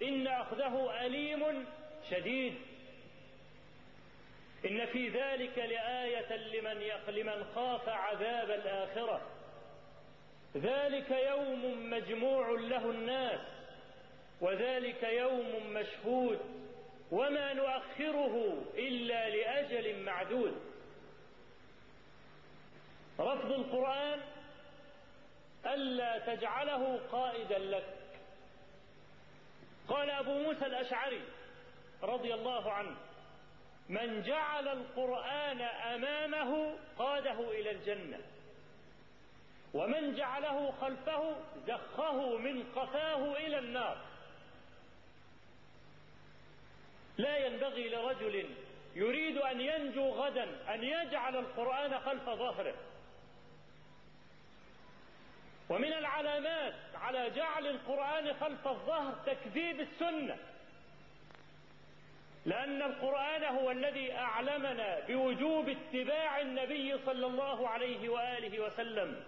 [0.03, 1.65] إن أخذه أليم
[2.09, 2.72] شديد.
[4.65, 9.21] إن في ذلك لآية لمن لمن خاف عذاب الآخرة.
[10.57, 13.41] ذلك يوم مجموع له الناس
[14.41, 16.39] وذلك يوم مشهود
[17.11, 20.61] وما نؤخره إلا لأجل معدود.
[23.19, 24.19] رفض القرآن
[25.65, 27.93] ألا تجعله قائدا لك.
[29.87, 31.21] قال أبو موسى الأشعري
[32.03, 32.95] رضي الله عنه
[33.89, 38.19] من جعل القرآن أمامه قاده إلى الجنة.
[39.73, 41.35] ومن جعله خلفه
[41.67, 43.97] زخه من قفاه إلى النار.
[47.17, 48.49] لا ينبغي لرجل
[48.95, 52.75] يريد أن ينجو غدا أن يجعل القرآن خلف ظهره.
[55.69, 60.37] ومن العلامات على جعل القرآن خلف الظهر تكذيب السنة.
[62.45, 69.23] لأن القرآن هو الذي أعلمنا بوجوب اتباع النبي صلى الله عليه وآله وسلم.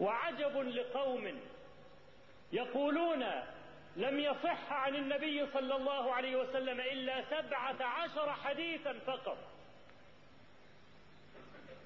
[0.00, 1.40] وعجب لقوم
[2.52, 3.24] يقولون
[3.96, 9.38] لم يصح عن النبي صلى الله عليه وسلم إلا سبعة عشر حديثا فقط.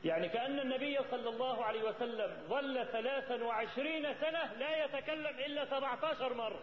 [0.05, 5.99] يعني كأن النبي صلى الله عليه وسلم ظل ثلاثا وعشرين سنة لا يتكلم إلا سبعة
[6.05, 6.63] عشر مرة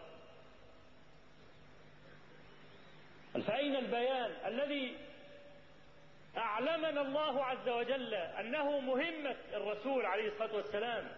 [3.46, 4.96] فأين البيان الذي
[6.36, 11.08] أعلمنا الله عز وجل أنه مهمة الرسول عليه الصلاة والسلام.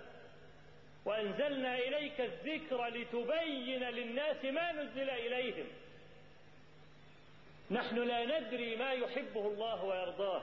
[1.05, 5.67] وأنزلنا إليك الذكر لتبين للناس ما نزل إليهم.
[7.71, 10.43] نحن لا ندري ما يحبه الله ويرضاه.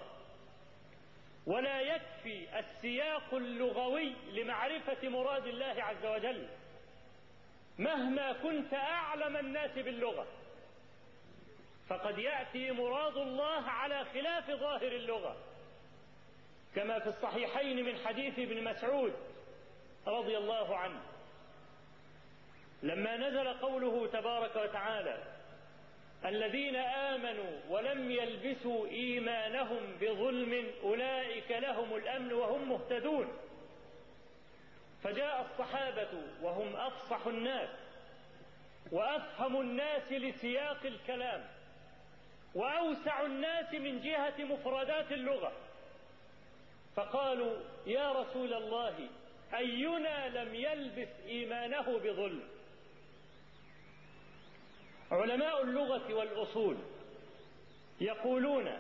[1.48, 6.48] ولا يكفي السياق اللغوي لمعرفة مراد الله عز وجل.
[7.80, 10.28] مهما كنت أعلم الناس باللغة.
[11.90, 15.38] فقد يأتي مراد الله على خلاف ظاهر اللغة.
[16.76, 19.14] كما في الصحيحين من حديث ابن مسعود
[20.08, 21.02] رضي الله عنه.
[22.84, 25.24] لما نزل قوله تبارك وتعالى
[26.26, 33.38] الذين آمنوا ولم يلبسوا إيمانهم بظلم أولئك لهم الأمن وهم مهتدون.
[35.04, 37.70] فجاء الصحابة وهم أفصح الناس
[38.92, 41.53] وأفهم الناس لسياق الكلام.
[42.56, 45.52] وأوسع الناس من جهة مفردات اللغة.
[46.96, 49.10] فقالوا يا رسول الله
[49.54, 52.44] أينا لم يلبس إيمانه بظلم؟
[55.12, 56.78] علماء اللغة والأصول
[58.02, 58.78] يقولون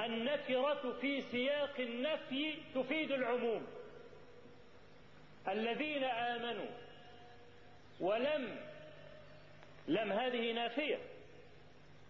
[0.00, 3.66] النكرة في سياق النفي تفيد العموم.
[5.48, 6.70] الذين آمنوا
[8.00, 8.60] ولم
[9.88, 10.98] لم هذه نافية.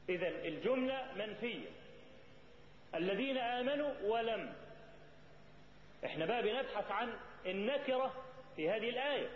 [0.08, 1.68] إذا الجملة منفية.
[2.94, 4.54] الذين آمنوا ولم.
[6.04, 7.12] إحنا بقى بنبحث عن
[7.46, 8.24] النكرة
[8.56, 9.28] في هذه الآية.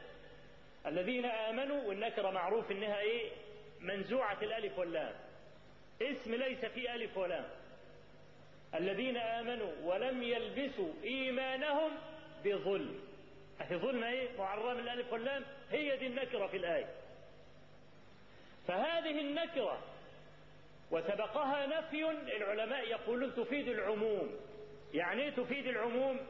[0.86, 3.30] الذين آمنوا والنكرة معروف إنها إيه؟
[3.80, 5.14] منزوعة الألف واللام.
[6.02, 7.48] اسم ليس فيه ألف ولام.
[8.74, 11.90] الذين آمنوا ولم يلبسوا إيمانهم
[12.44, 13.00] بظلم.
[13.60, 15.44] أهي ظلم إيه؟ معرم الألف واللام.
[15.70, 16.94] هي دي النكرة في الآية.
[18.68, 19.78] فهذه النكرة
[20.90, 24.36] وسبقها نفي العلماء يقولون تفيد العموم.
[24.94, 26.20] يعني إيه تفيد العموم؟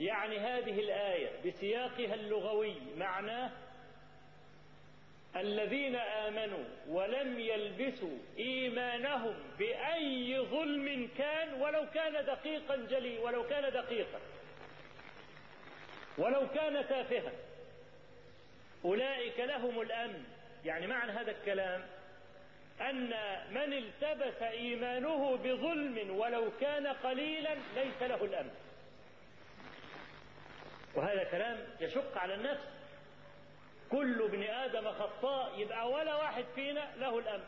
[0.00, 3.50] يعني هذه الآية بسياقها اللغوي معناه
[5.36, 14.20] الذين آمنوا ولم يلبسوا إيمانهم بأي ظلم كان ولو كان دقيقا جلي ولو كان دقيقا
[16.18, 17.32] ولو كان تافها.
[18.84, 20.24] أولئك لهم الأمن.
[20.64, 21.82] يعني معنى هذا الكلام
[22.80, 23.10] أن
[23.50, 28.54] من التبس إيمانه بظلم ولو كان قليلا ليس له الأمن.
[30.94, 32.64] وهذا كلام يشق على النفس.
[33.90, 37.44] كل ابن آدم خطاء يبقى ولا واحد فينا له الأمن.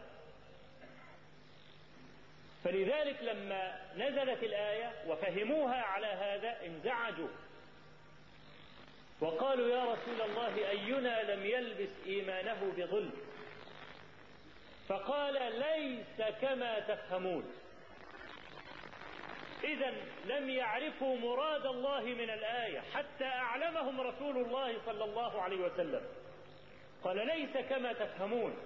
[2.65, 7.29] فلذلك لما نزلت الآية وفهموها على هذا انزعجوا.
[9.21, 13.13] وقالوا يا رسول الله أينا لم يلبس إيمانه بظلم؟
[14.89, 17.53] فقال ليس كما تفهمون.
[19.65, 26.03] إذا لم يعرفوا مراد الله من الآية حتى أعلمهم رسول الله صلى الله عليه وسلم.
[27.05, 28.57] قال ليس كما تفهمون.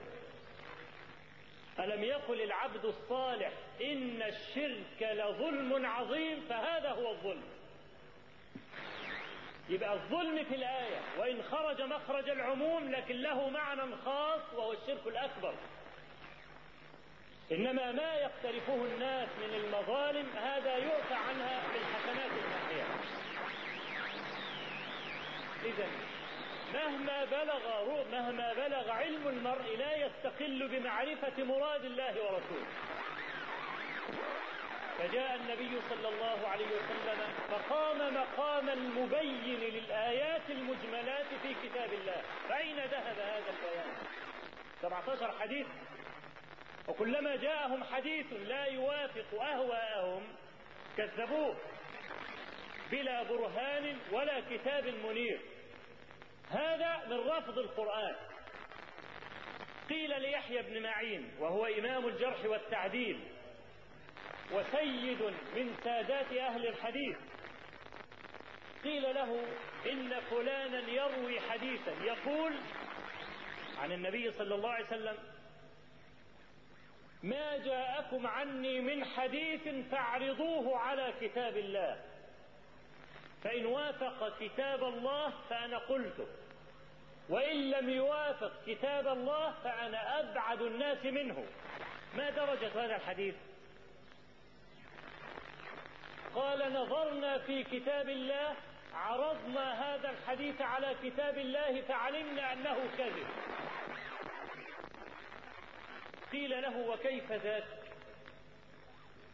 [1.79, 7.49] ألم يقل العبد الصالح إن الشرك لظلم عظيم فهذا هو الظلم.
[9.68, 15.55] يبقى الظلم في الآية وإن خرج مخرج العموم لكن له معنى خاص وهو الشرك الأكبر.
[17.53, 22.84] إنما ما يقترفه الناس من المظالم هذا يعفى عنها بالحسنات الماحية
[25.64, 25.86] إذا
[26.74, 27.61] مهما بلغ
[28.12, 32.66] مهما بلغ علم المرء لا يستقل بمعرفة مراد الله ورسوله.
[34.98, 37.20] فجاء النبي صلى الله عليه وسلم
[37.51, 42.22] فقام مقام المبين للآيات المجملات في كتاب الله.
[42.48, 43.96] فأين ذهب هذا البيان؟
[44.82, 45.66] 17 حديث
[46.91, 50.22] وكلما جاءهم حديث لا يوافق أهواءهم
[50.97, 51.57] كذبوه
[52.91, 55.41] بلا برهان ولا كتاب منير.
[56.51, 58.16] هذا من رفض القرآن.
[59.88, 63.20] قيل ليحيى بن معين وهو إمام الجرح والتعديل
[64.53, 65.22] وسيد
[65.57, 67.16] من سادات أهل الحديث
[68.84, 69.45] قيل له
[69.91, 72.53] إن فلانا يروي حديثا يقول
[73.78, 75.16] عن النبي صلى الله عليه وسلم
[77.23, 81.97] ما جاءكم عني من حديث فاعرضوه على كتاب الله.
[83.45, 86.27] فإن وافق كتاب الله فأنا قلته.
[87.29, 91.45] وإن لم يوافق كتاب الله فأنا أبعد الناس منه.
[92.16, 93.35] ما درجة هذا الحديث؟
[96.35, 98.55] قال نظرنا في كتاب الله
[98.95, 103.27] عرضنا هذا الحديث على كتاب الله فعلمنا أنه كذب.
[106.33, 107.64] قيل له وكيف ذاك؟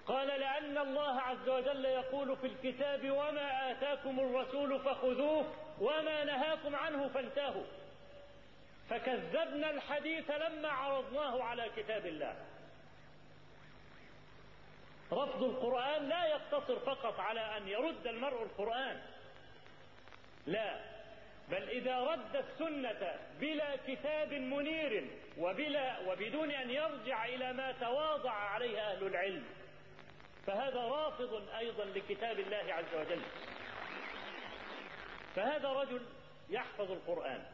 [0.06, 7.08] قال لأن الله عز وجل يقول في الكتاب وما آتاكم الرسول فخذوه وما نهاكم عنه
[7.08, 7.64] فانتهوا.
[8.90, 12.34] فكذبنا الحديث لما عرضناه على كتاب الله.
[15.12, 19.00] رفض القرآن لا يقتصر فقط على أن يرد المرء القرآن.
[20.46, 20.95] لا.
[21.50, 28.80] بل إذا رد السنة بلا كتاب منير وبلا وبدون أن يرجع إلى ما تواضع عليه
[28.80, 29.44] أهل العلم
[30.46, 33.22] فهذا رافض أيضا لكتاب الله عز وجل.
[35.36, 36.00] فهذا رجل
[36.50, 37.44] يحفظ القرآن.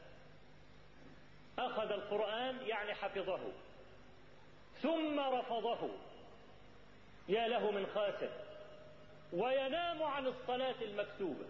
[1.58, 3.40] أخذ القرآن يعني حفظه.
[4.82, 5.90] ثم رفضه.
[7.28, 8.30] يا له من خاسر.
[9.32, 11.46] وينام عن الصلاة المكتوبة.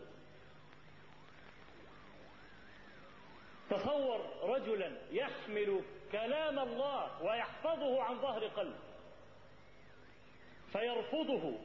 [3.71, 5.83] تصور رجلا يحمل
[6.13, 8.75] كلام الله ويحفظه عن ظهر قلب
[10.73, 11.59] فيرفضه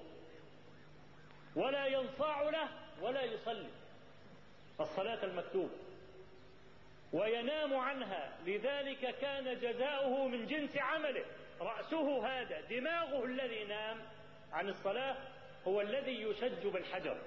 [1.55, 2.69] ولا ينصاع له
[3.01, 3.69] ولا يصلي
[4.79, 5.75] الصلاة المكتوبة
[7.13, 11.25] وينام عنها لذلك كان جزاؤه من جنس عمله
[11.61, 13.97] رأسه هذا دماغه الذي نام
[14.51, 15.15] عن الصلاة
[15.67, 17.17] هو الذي يشج بالحجر.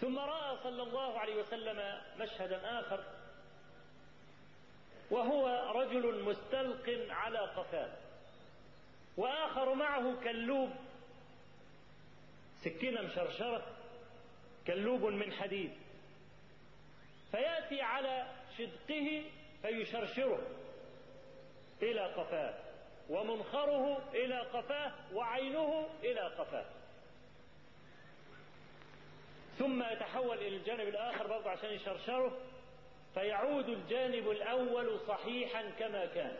[0.00, 3.04] ثم رأى صلى الله عليه وسلم مشهدا آخر
[5.10, 7.90] وهو رجل مستلق على قفاه
[9.16, 10.70] وآخر معه كلوب
[12.64, 13.62] سكينة مشرشرة
[14.66, 15.72] كلوب من حديد
[17.30, 18.26] فيأتي على
[18.58, 19.24] شدقه
[19.62, 20.38] فيشرشره
[21.82, 22.54] إلى قفاه
[23.08, 26.64] ومنخره إلى قفاه وعينه إلى قفاه.
[29.58, 32.38] ثم يتحول إلى الجانب الآخر برضه عشان يشرشره
[33.14, 36.36] فيعود الجانب الأول صحيحا كما كان.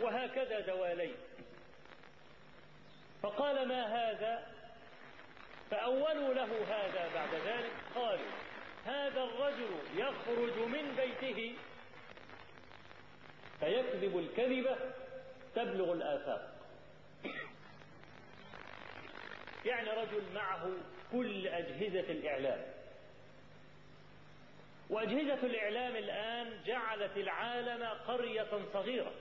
[0.00, 1.14] وهكذا دوالين
[3.22, 4.46] فقال ما هذا؟
[5.70, 7.72] فأولوا له هذا بعد ذلك.
[7.94, 8.30] قالوا
[8.84, 11.56] هذا الرجل يخرج من بيته
[13.60, 14.76] فيكذب الكذبة
[15.54, 16.54] تبلغ الآفاق.
[19.64, 20.70] يعني رجل معه
[21.14, 22.62] كل أجهزة الإعلام.
[24.90, 29.12] وأجهزة الإعلام الآن جعلت العالم قرية صغيرة.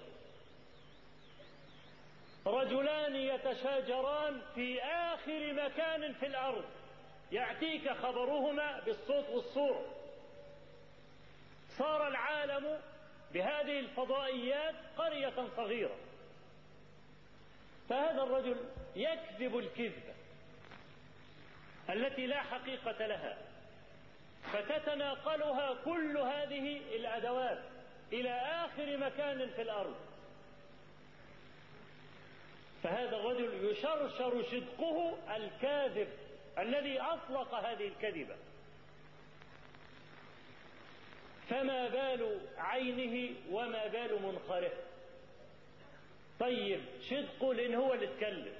[2.45, 6.65] رجلان يتشاجران في آخر مكان في الأرض.
[7.31, 9.85] يأتيك خبرهما بالصوت والصورة.
[11.77, 12.81] صار العالم
[13.33, 15.95] بهذه الفضائيات قرية صغيرة.
[17.89, 18.57] فهذا الرجل
[18.95, 20.12] يكذب الكذبة
[21.89, 23.37] التي لا حقيقة لها
[24.53, 27.59] فتتناقلها كل هذه الأدوات
[28.13, 29.95] إلى آخر مكان في الأرض.
[32.83, 36.07] فهذا الرجل يشرشر صدقه الكاذب
[36.57, 38.35] الذي أطلق هذه الكذبة.
[41.49, 44.71] فما بال عينه وما بال منخره.
[46.39, 48.53] طيب صدقه لأن هو اللي اتكلم.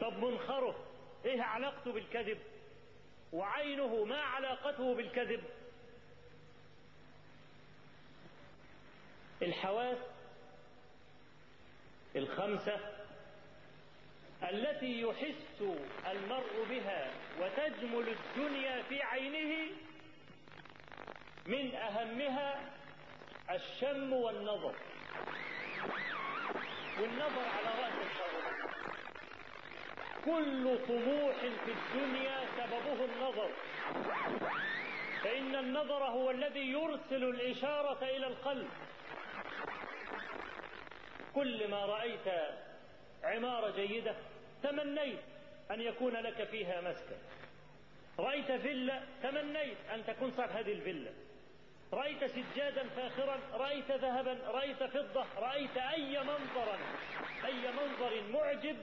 [0.00, 0.87] طب منخره
[1.24, 2.38] إيه علاقته بالكذب؟
[3.32, 5.44] وعينه ما علاقته بالكذب؟
[9.42, 9.98] الحواس
[12.16, 12.80] الخمسة
[14.42, 15.62] التي يحس
[16.10, 17.10] المرء بها
[17.40, 19.70] وتجمل الدنيا في عينه
[21.46, 22.70] من أهمها
[23.50, 24.74] الشم والنظر.
[27.00, 28.47] والنظر على رأس الشر.
[30.28, 33.50] كل طموح في الدنيا سببه النظر.
[35.24, 38.68] فإن النظر هو الذي يرسل الإشارة إلى القلب.
[41.34, 42.28] كل ما رأيت
[43.24, 44.14] عماره جيدة
[44.62, 45.18] تمنيت
[45.70, 47.16] أن يكون لك فيها مسكن.
[48.18, 51.10] رأيت فيلا تمنيت أن تكون صاحب هذه الفيلا.
[51.92, 56.78] رأيت سجادا فاخرا رأيت ذهبا رأيت فضة رأيت أي منظرا
[57.44, 58.76] أي منظر معجب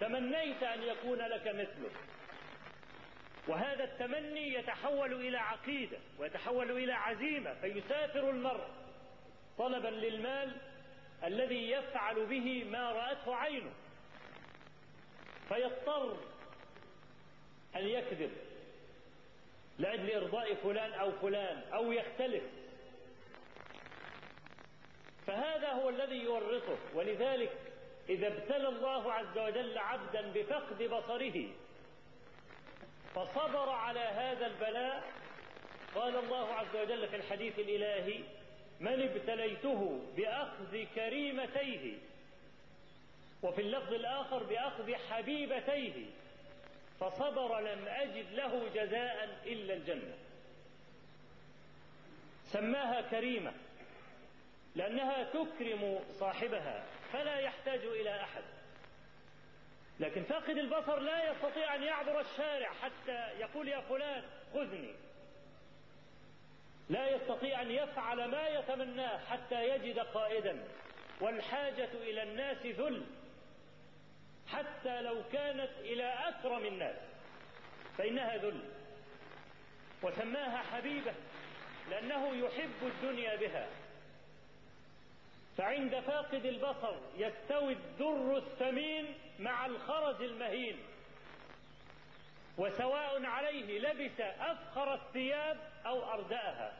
[0.00, 1.90] تمنيت أن يكون لك مثله.
[3.48, 8.66] وهذا التمني يتحول إلى عقيدة ويتحول إلى عزيمة فيسافر المرء
[9.58, 10.56] طلبا للمال
[11.24, 13.72] الذي يفعل به ما رأته عينه.
[15.48, 16.16] فيضطر
[17.76, 18.30] أن يكذب
[19.78, 22.42] لأجل إرضاء فلان أو فلان أو يختلف.
[25.26, 27.67] فهذا هو الذي يورطه ولذلك
[28.08, 31.46] إذا ابتلى الله عز وجل عبدا بفقد بصره
[33.14, 35.02] فصبر على هذا البلاء.
[35.94, 38.20] قال الله عز وجل في الحديث الإلهي
[38.80, 41.98] من ابتليته بأخذ كريمتيه
[43.42, 46.06] وفي اللفظ الآخر بأخذ حبيبتيه
[47.00, 50.14] فصبر لم أجد له جزاء إلا الجنة.
[52.44, 53.52] سماها كريمة
[54.74, 56.84] لأنها تكرم صاحبها.
[57.12, 58.42] فلا يحتاج إلى أحد.
[60.00, 64.22] لكن فاقد البصر لا يستطيع أن يعبر الشارع حتى يقول يا فلان
[64.54, 64.94] خذني.
[66.88, 70.64] لا يستطيع أن يفعل ما يتمناه حتى يجد قائدا.
[71.20, 73.04] والحاجة إلى الناس ذل
[74.52, 76.96] حتى لو كانت إلى أكرم الناس.
[77.98, 78.60] فإنها ذل.
[80.02, 81.14] وسماها حبيبة
[81.90, 83.68] لأنه يحب الدنيا بها.
[85.58, 90.78] فعند فاقد البصر يستوي الدر الثمين مع الخرز المهين.
[92.58, 95.56] وسواء عليه لبس أفخر الثياب
[95.86, 96.72] أو أردأها.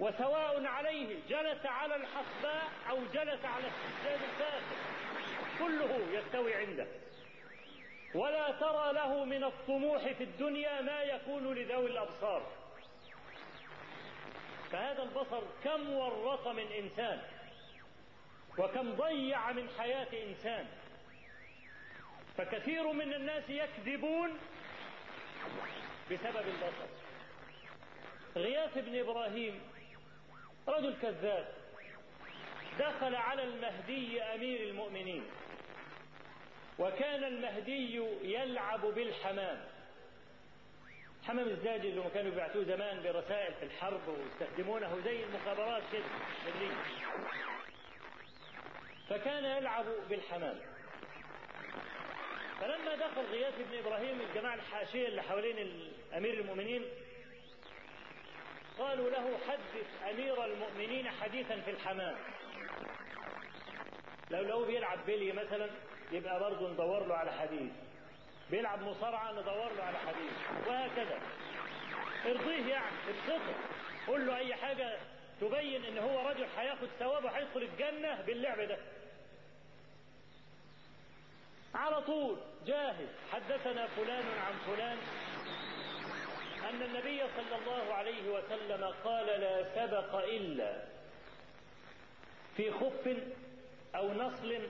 [0.00, 4.76] وسواء عليه جلس على الحصباء أو جلس على السجاد الفاخر
[5.58, 6.86] كله يستوي عنده.
[8.14, 12.42] ولا ترى له من الطموح في الدنيا ما يكون لذوي الأبصار.
[14.70, 17.37] فهذا البصر كم ورط من إنسان.
[18.58, 20.66] وكم ضيع من حياة إنسان.
[22.38, 24.38] فكثير من الناس يكذبون
[26.10, 26.88] بسبب البصر
[28.36, 29.60] غياث بن إبراهيم
[30.68, 31.48] رجل كذاب
[32.78, 35.24] دخل على المهدي أمير المؤمنين
[36.78, 39.64] وكان المهدي يلعب بالحمام.
[41.26, 46.04] حمام الزاجل اللي كانوا بيبعثوه زمان برسائل في الحرب ويستخدمونه زي المخابرات كده.
[49.10, 50.58] فكان يلعب بالحمام.
[52.60, 56.84] فلما دخل غياث بن إبراهيم الجماعة الحاشية اللي حوالين امير المؤمنين
[58.78, 62.16] قالوا له حدث أمير المؤمنين حديثا في الحمام.
[64.30, 65.70] لو لو بيلعب بيلي مثلا
[66.12, 67.72] يبقى برضه ندور له على حديث.
[68.50, 70.32] بيلعب مصارعة ندور له على حديث.
[70.66, 71.20] وهكذا.
[72.26, 73.54] ارضيه يعني ابسطه
[74.06, 74.98] قول له أي حاجة
[75.40, 78.78] تبين إن هو رجل هياخد ثواب وهيدخل الجنة باللعب ده.
[81.74, 84.98] على طول جاهز حدثنا فلان عن فلان.
[86.70, 90.84] أن النبي صلى الله عليه وسلم قال لا سبق إلا
[92.56, 93.16] في خف
[93.94, 94.60] أو نصل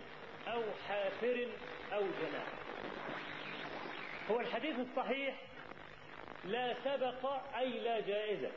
[0.49, 1.46] أو حافر
[1.92, 2.46] أو جناح.
[4.30, 5.34] هو الحديث الصحيح
[6.44, 8.51] لا سبق أي لا جائزة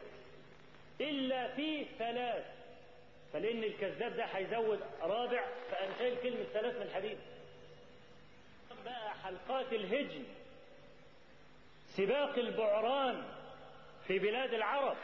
[1.01, 2.45] إلا في ثلاث.
[3.33, 7.17] فلأن الكذاب ده هيزود رابع فأنا شايل كلمة ثلاث من الحديث.
[9.23, 10.23] حلقات الهجن
[11.97, 13.23] سباق البعران
[14.07, 14.97] في بلاد العرب.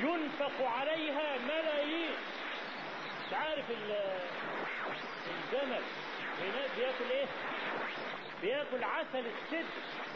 [0.00, 2.14] ينفق عليها ملايين.
[3.30, 3.70] تعرف
[5.30, 5.82] الجمل
[6.42, 7.26] هناك بياكل إيه؟
[8.42, 9.66] بياكل عسل السد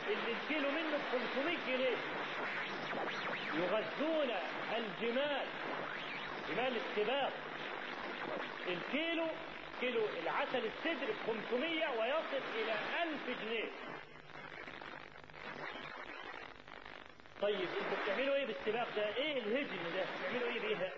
[0.06, 1.00] اللي الكيلو منه ب
[1.34, 1.96] 500 جنيه.
[3.54, 4.30] يغذون
[4.76, 5.46] الجمال
[6.48, 7.32] جمال السباق.
[8.68, 9.26] الكيلو
[9.80, 11.16] كيلو العسل السدر ب
[11.50, 12.72] 500 ويصل إلى
[13.02, 13.64] 1000 جنيه
[17.42, 20.92] طيب أنتوا بتعملوا إيه بالسباق ده؟ إيه الهجن ده؟ بتعملوا إيه بيها؟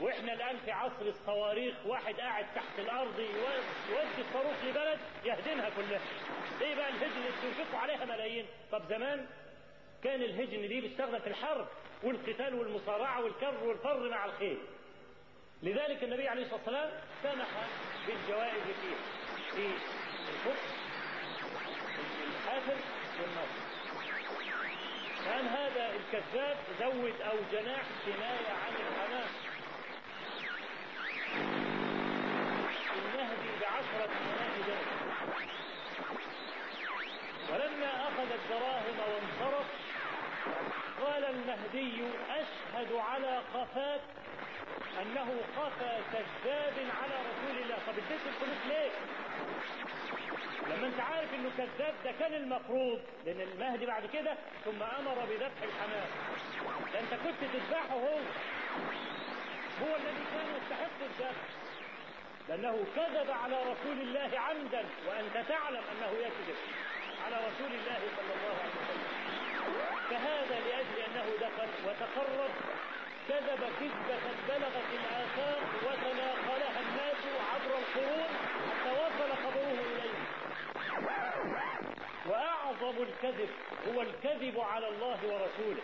[0.00, 6.00] وإحنا الآن في عصر الصواريخ واحد قاعد تحت الأرض يودي الصاروخ لبلد يهدمها كلها.
[6.60, 9.26] إيه بقى الهجن اللي بتنفقوا عليها ملايين؟ طب زمان
[10.04, 11.68] كان الهجن دي بيستخدم في الحرب
[12.02, 14.58] والقتال والمصارعة والكر والفر مع الخيل.
[15.62, 16.90] لذلك النبي عليه الصلاة والسلام
[17.22, 17.46] سمح
[18.06, 18.96] بالجوائز فيه
[19.54, 19.66] في
[20.28, 20.68] الحكم
[22.28, 22.76] الحافر
[23.20, 23.68] والنصر.
[25.24, 29.28] كان هذا الكذاب زود أو جناح كنايه عن الحمام
[32.96, 34.10] المهدي بعشرة
[34.66, 35.08] درهم
[37.52, 39.66] ولما أخذ الدراهم وانصرف
[41.00, 44.00] قال المهدي أشهد على قفاك
[45.02, 47.78] أنه قفى كذاب على رسول الله.
[47.86, 48.90] طب اديت الفلوس ليه؟
[50.68, 55.62] لما أنت عارف إنه كذاب ده كان المفروض لأن المهدي بعد كده ثم أمر بذبح
[55.62, 56.08] الحمام.
[56.92, 58.18] ده أنت كنت تذبحه هو.
[59.82, 61.42] هو الذي كان يستحق الذبح.
[62.48, 66.56] لأنه كذب على رسول الله عمدا وأنت تعلم أنه يكذب
[67.26, 69.08] على رسول الله صلى الله عليه وسلم.
[70.10, 72.50] فهذا لأجل أنه دخل وتقرب
[73.28, 77.22] كذب كذبة بلغت الآفاق وتناقلها الناس
[77.52, 78.30] عبر القرون
[78.68, 80.18] حتى وصل خبره إليه
[82.26, 83.50] وأعظم الكذب
[83.88, 85.82] هو الكذب على الله ورسوله.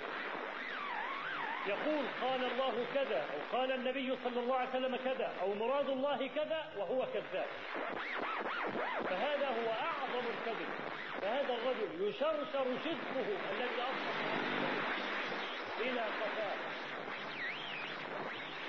[1.66, 6.30] يقول قال الله كذا أو قال النبي صلى الله عليه وسلم كذا أو مراد الله
[6.34, 7.46] كذا وهو كذاب.
[9.10, 10.68] فهذا هو أعظم الكذب.
[11.22, 14.16] فهذا الرجل يشرشر شدقه الذي أصبح
[15.80, 16.53] إلى قفاه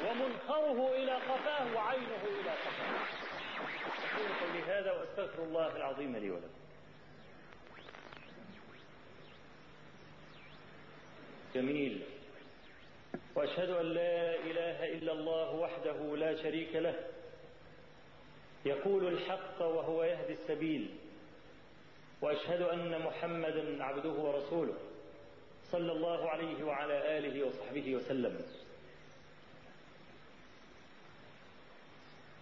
[0.03, 2.95] ومنخره إلى قفاه وعينه إلى قفاه
[4.15, 6.47] أقول قولي هذا وأستغفر الله العظيم لي ولكم.
[11.55, 12.03] جميل.
[13.35, 16.95] وأشهد أن لا إله إلا الله وحده لا شريك له.
[18.65, 20.95] يقول الحق وهو يهدي السبيل.
[22.21, 24.77] وأشهد أن محمدا عبده ورسوله.
[25.71, 28.45] صلى الله عليه وعلى آله وصحبه وسلم.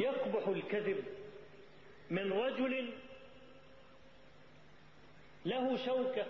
[0.03, 1.03] يقبح الكذب
[2.09, 2.89] من رجل
[5.45, 6.25] له شوكة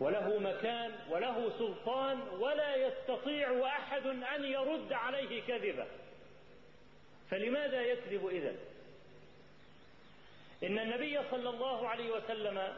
[0.00, 5.86] وله مكان وله سلطان ولا يستطيع أحد أن يرد عليه كذبة.
[7.30, 8.54] فلماذا يكذب اذا
[10.62, 12.76] إن النبي صلى الله عليه وسلم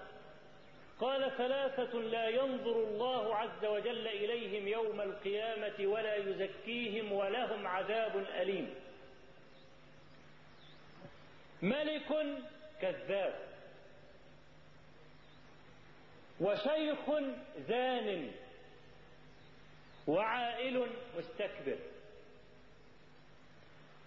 [1.01, 8.75] قال ثلاثة لا ينظر الله عز وجل إليهم يوم القيامة ولا يزكيهم ولهم عذاب أليم.
[11.65, 12.39] ملك
[12.81, 13.35] كذاب
[16.41, 17.11] وشيخ
[17.69, 18.31] زان
[20.07, 20.87] وعائل
[21.19, 21.79] مستكبر.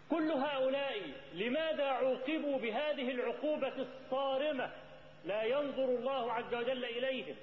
[0.09, 4.71] كل هؤلاء لماذا عوقبوا بهذه العقوبة الصارمة
[5.25, 7.35] لا ينظر الله عز وجل إليهم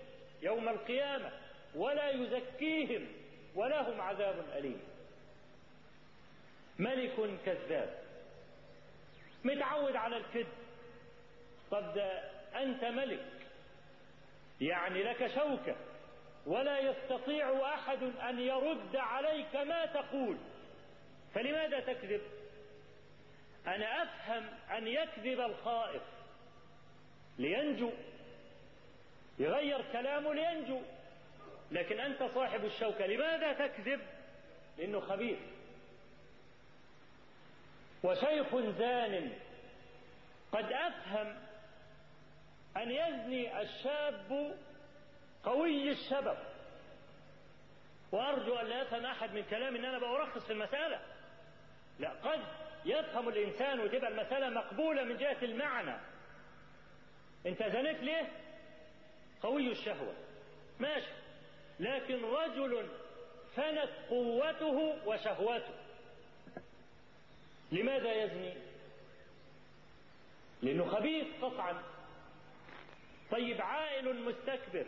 [0.42, 1.30] يوم القيامة
[1.74, 3.06] ولا يزكيهم
[3.54, 4.80] ولهم عذاب أليم؟
[6.78, 8.03] ملك كذاب.
[9.44, 10.46] متعود على الكذب.
[11.72, 12.30] ده
[12.62, 13.26] أنت ملك
[14.60, 15.76] يعني لك شوكة
[16.46, 20.36] ولا يستطيع أحد أن يرد عليك ما تقول.
[21.34, 22.20] فلماذا تكذب؟
[23.66, 24.44] أنا أفهم
[24.76, 26.02] أن يكذب الخائف
[27.38, 27.90] لينجو
[29.38, 30.80] يغير كلامه لينجو
[31.70, 33.06] لكن أنت صاحب الشوكة.
[33.06, 34.00] لماذا تكذب؟
[34.78, 35.38] لأنه خبيث
[38.04, 39.32] وشيخ زان
[40.52, 41.36] قد أفهم
[42.76, 44.54] أن يزني الشاب
[45.44, 46.36] قوي الشبب
[48.12, 51.00] وأرجو أن لا يفهم أحد من كلامي أن أنا بأرخص في المسألة.
[51.98, 52.40] لا قد
[52.84, 56.00] يفهم الإنسان وتبقى المسألة مقبولة من جهة المعنى.
[57.46, 58.28] أنت زنيت ليه؟
[59.42, 60.14] قوي الشهوة.
[60.80, 61.12] ماشي.
[61.80, 62.88] لكن رجل
[63.56, 65.74] فنت قوته وشهوته
[67.72, 68.54] لماذا يزني؟
[70.62, 71.82] لأنه خبيث قطعا.
[73.30, 74.86] طيب عائل مستكبر.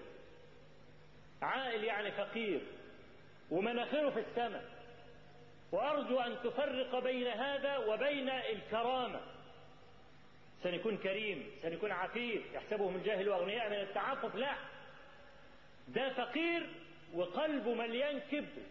[1.43, 2.61] عائل يعني فقير.
[3.51, 4.64] ومناخره في السماء.
[5.72, 9.20] وأرجو أن تفرق بين هذا وبين الكرامة.
[10.62, 14.35] سنكون كريم سنكون عفيف يحسبهم الجاهل أغنياء من التعفف.
[14.35, 14.57] لا.
[15.89, 16.66] ده فقير
[17.14, 18.62] وقلبه مليان كبر.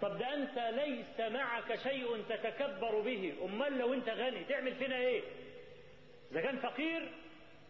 [0.00, 3.34] طب ده أنت ليس معك شيء تتكبر به.
[3.44, 5.22] أمال لو أنت غني تعمل فينا إيه؟
[6.32, 7.08] إذا كان فقير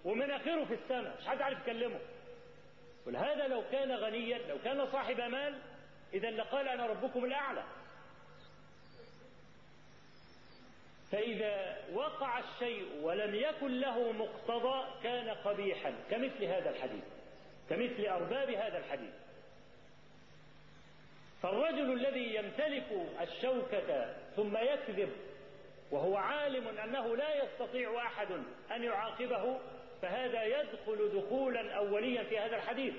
[0.05, 2.01] ومناخره في السماء مش حد عارف يكلمه.
[3.07, 5.59] ولهذا لو كان غنيا لو كان صاحب مال
[6.14, 7.64] إذا لقال أنا ربكم الأعلى.
[11.12, 17.05] فإذا وقع الشيء ولم يكن له مقتضى كان قبيحا كمثل هذا الحديث
[17.70, 19.12] كمثل أرباب هذا الحديث.
[21.43, 22.86] فالرجل الذي يمتلك
[23.20, 25.11] الشوكة ثم يكذب
[25.91, 28.28] وهو عالم أنه لا يستطيع أحد
[28.70, 29.59] أن يعاقبه
[30.03, 32.95] فهذا يدخل دخولا أوليا في هذا الحديث.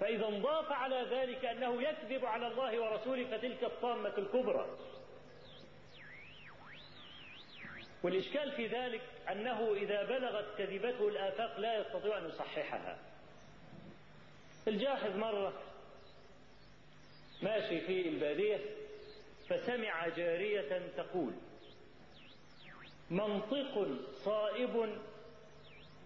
[0.00, 4.66] فإذا انضاف على ذلك أنه يكذب على الله ورسوله فتلك الطامة الكبرى.
[8.02, 12.98] والإشكال في ذلك أنه إذا بلغت كذبته الآفاق لا يستطيع أن يصححها.
[14.68, 15.52] الجاحظ مرة
[17.42, 18.60] ماشي في البادية
[19.48, 21.32] فسمع جارية تقول
[23.10, 24.98] منطق صائب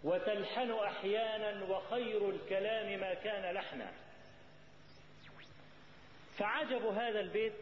[0.04, 3.92] وتلحن أحيانا وخير الكلام ما كان لحنا.
[6.38, 7.52] فعجب هذا البيت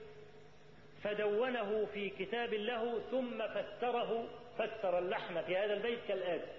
[1.03, 6.53] فدونه في كتاب له ثم فسره فسر اللحن في هذا البيت كالآتي.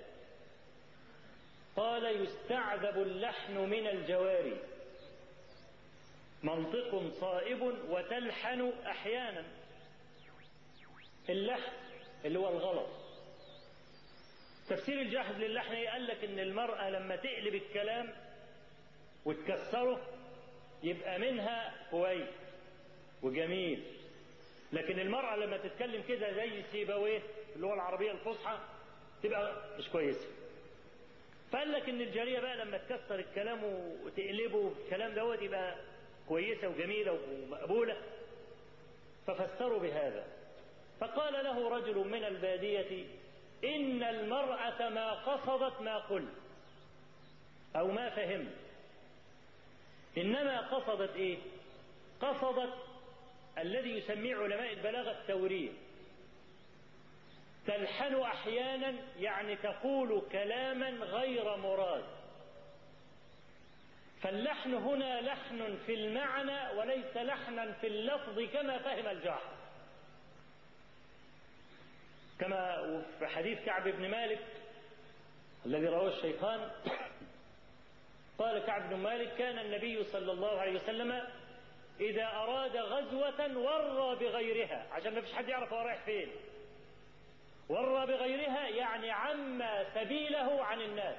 [1.76, 4.58] قال يستعذب اللحن من الجواري.
[6.46, 9.44] منطق صائب وتلحن أحيانا.
[11.30, 11.72] اللحن
[12.26, 12.88] اللي هو الغلط.
[14.70, 18.14] تفسير الجاحظ للحن قال لك إن المرأة لما تقلب الكلام
[19.26, 20.02] وتكسره
[20.84, 22.30] يبقى منها كويس
[23.24, 23.84] وجميل.
[24.74, 27.22] لكن المرأة لما تتكلم كده زي سيبويه
[27.56, 28.60] اللغة العربية الفصحى
[29.24, 30.28] تبقى مش كويسة.
[31.52, 33.64] فقال لك إن الجارية بقى لما تكسر الكلام
[34.04, 35.76] وتقلبه الكلام دوت يبقى
[36.28, 37.98] كويسة وجميلة ومقبولة
[39.28, 40.26] ففسروا بهذا.
[41.00, 43.06] فقال له رجل من البادية
[43.64, 46.34] إن المرأة ما قصدت ما قلت
[47.76, 48.54] أو ما فهمت.
[50.18, 51.38] إنما قصدت إيه؟
[52.22, 52.74] قصدت
[53.58, 55.72] الذي يسميه علماء البلاغة التورية.
[57.68, 62.04] تلحن أحيانا يعني تقول كلاما غير مراد.
[64.26, 69.54] فاللحن هنا لحن في المعنى وليس لحنا في اللفظ كما فهم الجاحظ
[72.40, 72.76] كما
[73.20, 74.40] في حديث كعب بن مالك
[75.66, 76.72] الذي رواه الشيخان
[78.38, 81.28] قال كعب بن مالك كان النبي صلى الله عليه وسلم
[82.00, 84.88] إذا أراد غزوة ورى بغيرها.
[84.92, 86.32] عشان ما فيش حد يعرف هو رايح فين.
[87.70, 89.64] ورى بغيرها يعني عم
[89.94, 91.18] سبيله عن الناس.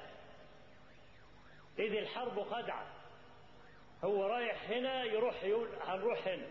[1.79, 2.96] إذ الحرب خدعة
[4.03, 6.47] هو رايح هنا يروح يقول هنروح هنا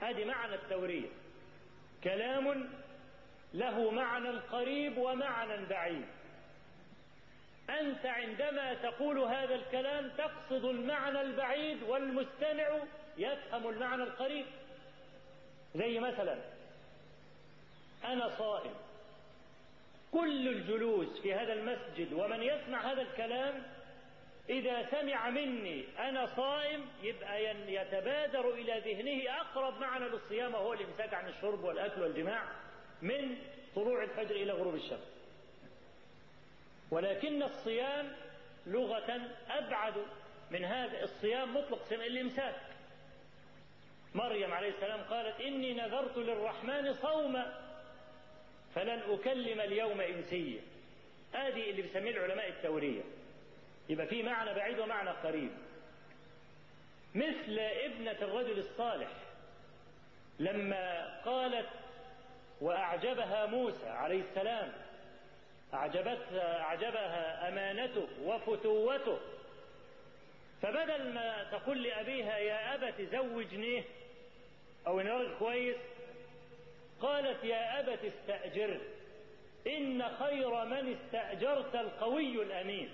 [0.00, 1.08] هذه معنى التورية
[2.04, 2.68] كلام
[3.54, 6.06] له معنى قريب ومعنى بعيد.
[7.70, 12.78] أنت عندما تقول هذا الكلام تقصد المعنى البعيد والمستمع
[13.16, 14.46] يفهم المعنى القريب.
[15.74, 16.38] زي مثلا
[18.04, 18.74] أنا صائم.
[20.12, 23.62] كل الجلوس في هذا المسجد ومن يسمع هذا الكلام
[24.48, 31.28] إذا سمع مني أنا صائم يبقى يتبادر إلى ذهنه أقرب معنى للصيام وهو الإمساك عن
[31.28, 32.42] الشرب والأكل والجماع
[33.02, 33.36] من
[33.74, 35.14] طلوع الفجر إلى غروب الشمس.
[36.90, 38.12] ولكن الصيام
[38.66, 39.20] لغة
[39.50, 39.94] أبعد
[40.50, 42.60] من هذا الصيام مطلق الإمساك.
[44.14, 47.60] مريم عليه السلام قالت إني نذرت للرحمن صوما
[48.74, 50.60] فلن أكلم اليوم إنسيا.
[51.32, 53.02] هذه اللي بيسميه العلماء التورية.
[53.88, 55.50] يبقى في معنى بعيد ومعنى قريب.
[57.14, 59.08] مثل ابنة الرجل الصالح
[60.38, 61.68] لما قالت
[62.60, 64.72] وأعجبها موسى عليه السلام
[65.74, 69.18] أعجبتها أعجبها أمانته وفتوته
[70.62, 73.82] فبدل ما تقول لأبيها يا أبت زوجنيه
[74.86, 75.76] أو إن راجل كويس
[77.00, 78.80] قالت يا أبت استأجره
[79.66, 82.90] إن خير من استأجرت القوي الأمين.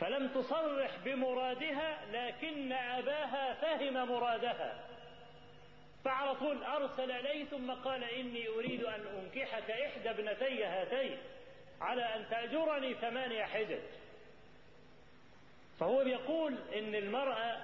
[0.00, 4.84] فلم تصرح بمرادها لكن أباها فهم مرادها.
[6.04, 11.18] فعلى طول أرسل إليه ثم قال إني أريد أن أنكحك إحدى ابنتي هاتين
[11.80, 13.80] على أن تأجرني ثمانية حجج.
[15.80, 17.56] فهو بيقول إن المرأة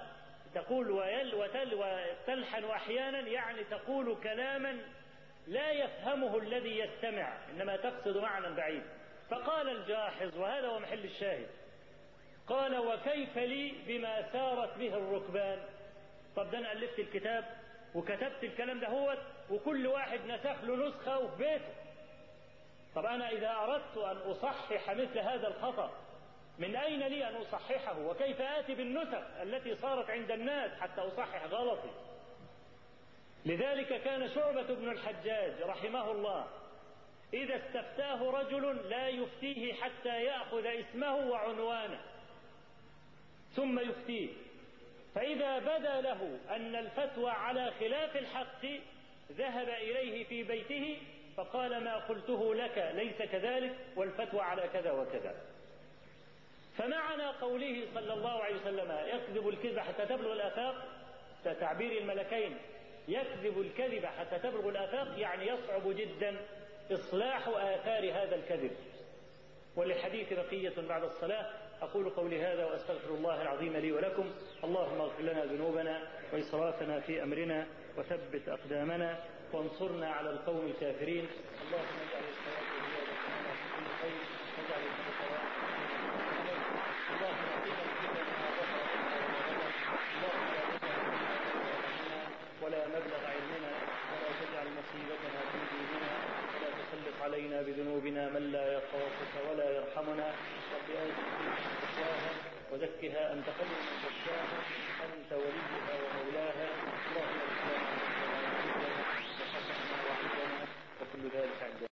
[0.55, 4.77] تقول ويل وتل وتلحن أحيانا يعني تقول كلاما
[5.47, 8.83] لا يفهمه الذي يستمع إنما تقصد معنى بعيد.
[9.29, 11.47] فقال الجاحظ وهذا هو محل الشاهد
[12.47, 15.59] قال وكيف لي بما سارت به الركبان.
[16.35, 17.45] طب ده أنا ألفت الكتاب
[17.95, 19.17] وكتبت الكلام ده هو
[19.49, 21.73] وكل واحد نسخ له نسخة وفي بيته.
[22.95, 25.91] طب أنا إذا أردت أن أصحح مثل هذا الخطأ
[26.59, 31.89] من أين لي أن أصححه؟ وكيف آتي بالنسخ التي صارت عند الناس حتى أصحح غلطي؟
[33.45, 36.47] لذلك كان شعبة بن الحجاج رحمه الله
[37.33, 41.99] إذا استفتاه رجل لا يفتيه حتى يأخذ اسمه وعنوانه.
[43.57, 44.29] ثم يفتيه.
[45.15, 48.65] فإذا بدا له أن الفتوى على خلاف الحق
[49.31, 50.97] ذهب إليه في بيته
[51.37, 55.35] فقال ما قلته لك ليس كذلك والفتوى على كذا وكذا.
[56.77, 60.75] فمعنى قوله صلى الله عليه وسلم يكذب الكذب حتى تبلغ الآفاق
[61.43, 62.57] تعبير الملكين.
[63.07, 66.37] يكذب الكذب حتى تبلغ الآفاق يعني يصعب جدا
[66.91, 68.71] إصلاح آثار هذا الكذب.
[69.75, 71.66] وللحديث بقية بعد الصلاة.
[71.81, 74.31] أقول قولي هذا وأستغفر الله العظيم لي ولكم.
[74.63, 76.01] اللهم اغفر لنا ذنوبنا
[76.33, 77.67] وإسرافنا في أمرنا
[77.97, 79.19] وثبت أقدامنا
[79.53, 81.27] وانصرنا على القوم الكافرين.
[81.67, 83.13] اللهم اجعل الصلاة زيادة
[83.53, 84.17] في كل خير
[84.57, 85.45] واجعل الصلاة
[87.13, 88.83] اللهم اهدنا الهدى ما ظهر
[90.17, 90.97] اللهم لا تجعل
[92.63, 93.73] ولا مبلغ علمنا
[94.11, 96.11] ولا تجعل مصيبتنا في ديننا
[96.53, 100.27] ولا تسلط علينا بذنوبنا من لا يخافك ولا يرحمنا
[100.75, 101.55] رب آتنا
[102.77, 104.59] وزكها أنت خير من زكاها
[105.05, 106.67] أنت وليها ومولاها.
[107.07, 107.73] اللهم اغفر
[109.73, 110.65] لنا وعندنا
[111.01, 111.87] وكل ذلك عندنا